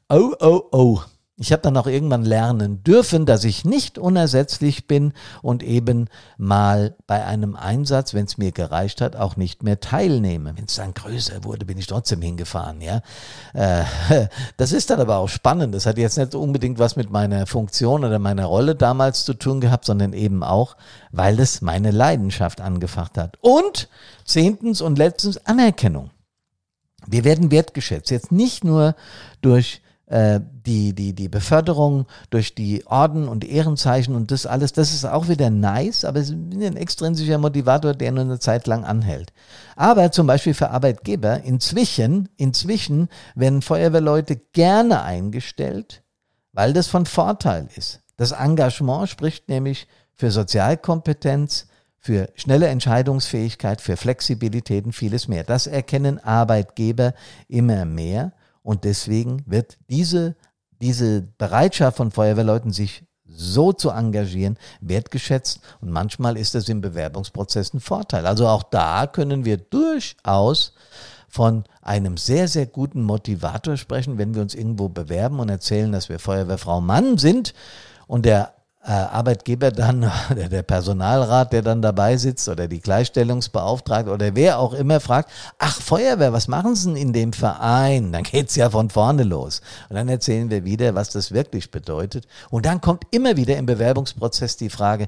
oh, 0.10 0.32
oh, 0.40 0.62
oh, 0.72 1.02
Ich 1.36 1.52
habe 1.52 1.64
dann 1.64 1.76
auch 1.78 1.88
irgendwann 1.88 2.24
lernen 2.24 2.84
dürfen, 2.84 3.26
dass 3.26 3.44
ich 3.44 3.66
nicht 3.66 3.98
unersetzlich 3.98 4.86
bin 4.86 5.14
und 5.42 5.64
eben 5.64 6.08
mal 6.38 6.96
bei 7.08 7.26
einem 7.26 7.56
Einsatz, 7.56 8.14
wenn 8.14 8.26
es 8.26 8.38
mir 8.38 8.52
gereicht 8.52 9.02
hat, 9.02 9.16
auch 9.16 9.36
nicht 9.36 9.64
mehr 9.64 9.80
teilnehme. 9.80 10.56
Wenn 10.56 10.66
es 10.66 10.76
dann 10.76 10.94
größer 10.94 11.44
wurde, 11.44 11.66
bin 11.66 11.80
ich 11.80 11.88
trotzdem 11.88 12.22
hingefahren. 12.22 12.82
Ja, 12.82 13.02
äh, 13.56 13.84
das 14.58 14.74
ist 14.74 14.92
dann 14.92 15.00
aber 15.00 15.18
auch 15.18 15.28
spannend. 15.28 15.74
Das 15.74 15.88
hat 15.88 15.98
jetzt 15.98 16.20
nicht 16.20 16.36
unbedingt 16.36 16.78
was 16.78 16.96
mit 16.96 17.10
meiner 17.10 17.48
Funktion 17.48 18.06
oder 18.06 18.20
meiner 18.20 18.46
Rolle 18.46 18.76
damals 18.76 19.26
zu 19.26 19.34
tun 19.34 19.60
gehabt, 19.60 19.86
sondern 19.86 20.14
eben 20.14 20.44
auch, 20.44 20.78
weil 21.12 21.40
es 21.40 21.62
meine 21.62 21.90
Leidenschaft 21.90 22.62
angefacht 22.62 23.18
hat. 23.18 23.40
Und 23.42 23.90
zehntens 24.24 24.82
und 24.82 25.00
letztens 25.00 25.44
Anerkennung. 25.48 26.12
Wir 27.08 27.24
werden 27.24 27.50
wertgeschätzt. 27.50 28.12
Jetzt 28.12 28.32
nicht 28.32 28.64
nur 28.64 28.96
durch 29.42 29.82
äh, 30.14 30.42
die, 30.68 30.94
die, 30.94 31.14
die 31.14 31.28
Beförderung 31.28 32.06
durch 32.30 32.54
die 32.54 32.86
Orden 32.86 33.28
und 33.28 33.44
Ehrenzeichen 33.44 34.14
und 34.14 34.30
das 34.30 34.46
alles, 34.46 34.72
das 34.72 34.94
ist 34.94 35.06
auch 35.06 35.28
wieder 35.28 35.50
nice, 35.50 36.06
aber 36.06 36.20
es 36.20 36.30
ist 36.30 36.36
ein 36.36 36.78
extrinsischer 36.78 37.40
Motivator, 37.40 37.96
der 37.96 38.12
nur 38.12 38.24
eine 38.24 38.38
Zeit 38.38 38.68
lang 38.68 38.86
anhält. 38.86 39.34
Aber 39.76 40.12
zum 40.12 40.28
Beispiel 40.28 40.54
für 40.54 40.70
Arbeitgeber, 40.70 41.42
inzwischen, 41.42 42.30
inzwischen 42.38 43.10
werden 43.34 43.64
Feuerwehrleute 43.64 44.36
gerne 44.36 45.02
eingestellt, 45.02 46.04
weil 46.52 46.74
das 46.74 46.88
von 46.88 47.08
Vorteil 47.08 47.68
ist. 47.76 48.02
Das 48.16 48.34
Engagement 48.34 49.10
spricht 49.10 49.50
nämlich 49.50 49.88
für 50.14 50.30
Sozialkompetenz, 50.30 51.66
für 51.98 52.30
schnelle 52.36 52.68
Entscheidungsfähigkeit, 52.68 53.82
für 53.82 53.98
Flexibilität 53.98 54.86
und 54.86 54.94
vieles 54.94 55.28
mehr. 55.28 55.44
Das 55.44 55.66
erkennen 55.66 56.24
Arbeitgeber 56.24 57.16
immer 57.48 57.86
mehr. 57.86 58.34
Und 58.64 58.86
deswegen 58.86 59.44
wird 59.46 59.78
diese, 59.90 60.36
diese 60.82 61.22
Bereitschaft 61.22 61.98
von 61.98 62.12
Feuerwehrleuten, 62.12 62.72
sich 62.72 63.06
so 63.26 63.74
zu 63.74 63.90
engagieren, 63.90 64.58
wertgeschätzt. 64.82 65.60
Und 65.82 65.92
manchmal 65.92 66.38
ist 66.38 66.56
das 66.56 66.70
im 66.70 66.82
Bewerbungsprozess 66.82 67.74
ein 67.74 67.80
Vorteil. 67.80 68.26
Also 68.26 68.48
auch 68.48 68.64
da 68.64 69.08
können 69.08 69.46
wir 69.46 69.58
durchaus 69.58 70.74
von 71.28 71.64
einem 71.82 72.18
sehr, 72.18 72.48
sehr 72.48 72.68
guten 72.68 73.04
Motivator 73.04 73.76
sprechen, 73.76 74.18
wenn 74.18 74.36
wir 74.36 74.42
uns 74.42 74.54
irgendwo 74.54 74.88
bewerben 74.88 75.40
und 75.40 75.50
erzählen, 75.50 75.92
dass 75.92 76.08
wir 76.08 76.20
Feuerwehrfrau 76.20 76.80
Mann 76.80 77.18
sind 77.18 77.54
und 78.08 78.26
der 78.26 78.53
Arbeitgeber 78.92 79.72
dann, 79.72 80.04
oder 80.32 80.50
der 80.50 80.64
Personalrat, 80.64 81.54
der 81.54 81.62
dann 81.62 81.82
dabei 81.82 82.18
sitzt, 82.18 82.50
oder 82.50 82.68
die 82.68 82.82
Gleichstellungsbeauftragte 82.82 84.12
oder 84.12 84.36
wer 84.36 84.60
auch 84.60 84.74
immer 84.74 85.00
fragt, 85.00 85.32
ach 85.58 85.80
Feuerwehr, 85.82 86.34
was 86.34 86.50
machen 86.50 86.76
Sie 86.76 86.90
denn 86.90 86.98
in 86.98 87.14
dem 87.14 87.34
Verein? 87.34 88.12
Dann 88.12 88.24
geht's 88.24 88.56
ja 88.56 88.70
von 88.70 88.90
vorne 88.90 89.24
los. 89.24 89.62
Und 89.90 89.96
dann 89.96 90.10
erzählen 90.10 90.50
wir 90.50 90.66
wieder, 90.66 90.96
was 90.96 91.10
das 91.10 91.32
wirklich 91.32 91.72
bedeutet. 91.72 92.28
Und 92.50 92.66
dann 92.66 92.82
kommt 92.82 93.06
immer 93.12 93.38
wieder 93.38 93.56
im 93.58 93.66
Bewerbungsprozess 93.66 94.58
die 94.58 94.70
Frage, 94.70 95.08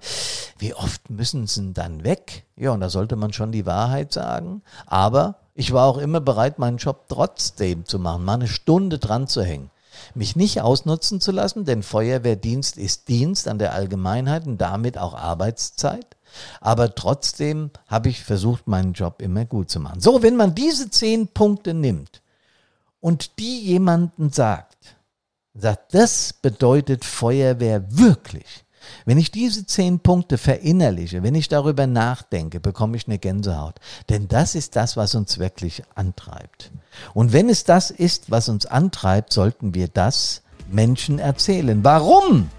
wie 0.58 0.74
oft 0.74 1.10
müssen 1.10 1.46
Sie 1.48 1.60
denn 1.62 1.74
dann 1.74 2.04
weg? 2.06 2.46
Ja, 2.56 2.72
und 2.72 2.80
da 2.80 2.90
sollte 2.90 3.18
man 3.18 3.34
schon 3.34 3.52
die 3.52 3.66
Wahrheit 3.66 4.14
sagen. 4.14 4.62
Aber 4.86 5.36
ich 5.54 5.74
war 5.74 5.86
auch 5.86 5.98
immer 5.98 6.22
bereit, 6.22 6.60
meinen 6.60 6.78
Job 6.78 7.06
trotzdem 7.10 7.86
zu 7.86 8.00
machen, 8.00 8.24
mal 8.24 8.36
eine 8.36 8.48
Stunde 8.48 9.00
dran 9.00 9.28
zu 9.28 9.44
hängen 9.44 9.70
mich 10.14 10.36
nicht 10.36 10.62
ausnutzen 10.62 11.22
zu 11.22 11.32
lassen, 11.32 11.66
denn 11.66 11.84
Feuerwehrdienst 11.84 12.78
ist 12.78 13.08
Dienst 13.08 13.48
an 13.48 13.60
der 13.60 13.74
Allgemeinheit 13.74 14.46
und 14.46 14.60
damit 14.60 14.98
auch 14.98 15.14
Arbeitszeit. 15.14 16.18
Aber 16.60 16.96
trotzdem 16.96 17.72
habe 17.88 18.10
ich 18.10 18.24
versucht, 18.24 18.68
meinen 18.68 18.94
Job 18.94 19.22
immer 19.22 19.46
gut 19.46 19.70
zu 19.70 19.80
machen. 19.80 20.02
So, 20.02 20.22
wenn 20.22 20.36
man 20.36 20.56
diese 20.56 20.90
zehn 20.90 21.28
Punkte 21.28 21.74
nimmt 21.74 22.22
und 23.00 23.40
die 23.40 23.62
jemanden 23.62 24.32
sagt, 24.32 24.76
sagt, 25.54 25.94
das 25.94 26.34
bedeutet 26.34 27.06
Feuerwehr 27.06 27.84
wirklich, 27.90 28.65
wenn 29.06 29.18
ich 29.18 29.32
diese 29.32 29.66
zehn 29.66 30.00
Punkte 30.00 30.38
verinnerliche, 30.38 31.24
wenn 31.24 31.36
ich 31.36 31.48
darüber 31.48 31.88
nachdenke, 31.88 32.60
bekomme 32.60 32.98
ich 32.98 33.08
eine 33.08 33.20
Gänsehaut. 33.20 33.76
Denn 34.10 34.28
das 34.28 34.56
ist 34.56 34.76
das, 34.76 34.98
was 34.98 35.16
uns 35.16 35.38
wirklich 35.38 35.84
antreibt. 35.96 36.72
Und 37.14 37.34
wenn 37.34 37.50
es 37.50 37.64
das 37.64 37.92
ist, 37.92 38.32
was 38.32 38.50
uns 38.50 38.66
antreibt, 38.66 39.34
sollten 39.34 39.74
wir 39.74 39.88
das 39.88 40.42
Menschen 40.70 41.20
erzählen. 41.20 41.84
Warum? 41.84 42.50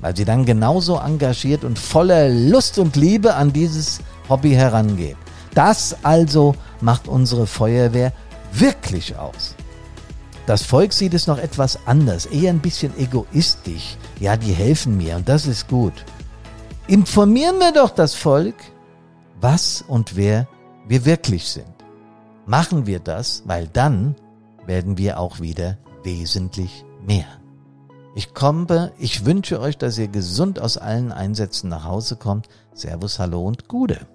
Weil 0.00 0.16
sie 0.16 0.24
dann 0.24 0.44
genauso 0.44 0.98
engagiert 0.98 1.64
und 1.64 1.78
voller 1.78 2.28
Lust 2.28 2.78
und 2.78 2.96
Liebe 2.96 3.34
an 3.34 3.52
dieses 3.52 4.00
Hobby 4.28 4.52
herangehen. 4.52 5.16
Das 5.54 5.96
also 6.02 6.54
macht 6.80 7.08
unsere 7.08 7.46
Feuerwehr 7.46 8.12
wirklich 8.52 9.16
aus. 9.16 9.54
Das 10.46 10.62
Volk 10.62 10.92
sieht 10.92 11.14
es 11.14 11.26
noch 11.26 11.38
etwas 11.38 11.78
anders, 11.86 12.26
eher 12.26 12.50
ein 12.50 12.60
bisschen 12.60 12.96
egoistisch. 12.98 13.96
Ja, 14.20 14.36
die 14.36 14.52
helfen 14.52 14.96
mir 14.96 15.16
und 15.16 15.28
das 15.28 15.46
ist 15.46 15.68
gut. 15.68 16.04
Informieren 16.86 17.58
wir 17.58 17.72
doch 17.72 17.90
das 17.90 18.14
Volk, 18.14 18.56
was 19.40 19.82
und 19.86 20.16
wer 20.16 20.46
wir 20.86 21.06
wirklich 21.06 21.48
sind. 21.48 21.74
Machen 22.46 22.86
wir 22.86 23.00
das, 23.00 23.42
weil 23.46 23.68
dann 23.68 24.16
werden 24.66 24.98
wir 24.98 25.18
auch 25.18 25.40
wieder 25.40 25.78
wesentlich 26.02 26.84
mehr. 27.06 27.26
Ich 28.14 28.34
komme, 28.34 28.92
ich 28.98 29.24
wünsche 29.24 29.60
euch, 29.60 29.78
dass 29.78 29.98
ihr 29.98 30.08
gesund 30.08 30.60
aus 30.60 30.76
allen 30.76 31.10
Einsätzen 31.10 31.70
nach 31.70 31.84
Hause 31.84 32.16
kommt. 32.16 32.48
Servus, 32.74 33.18
hallo 33.18 33.42
und 33.42 33.66
Gude. 33.66 34.06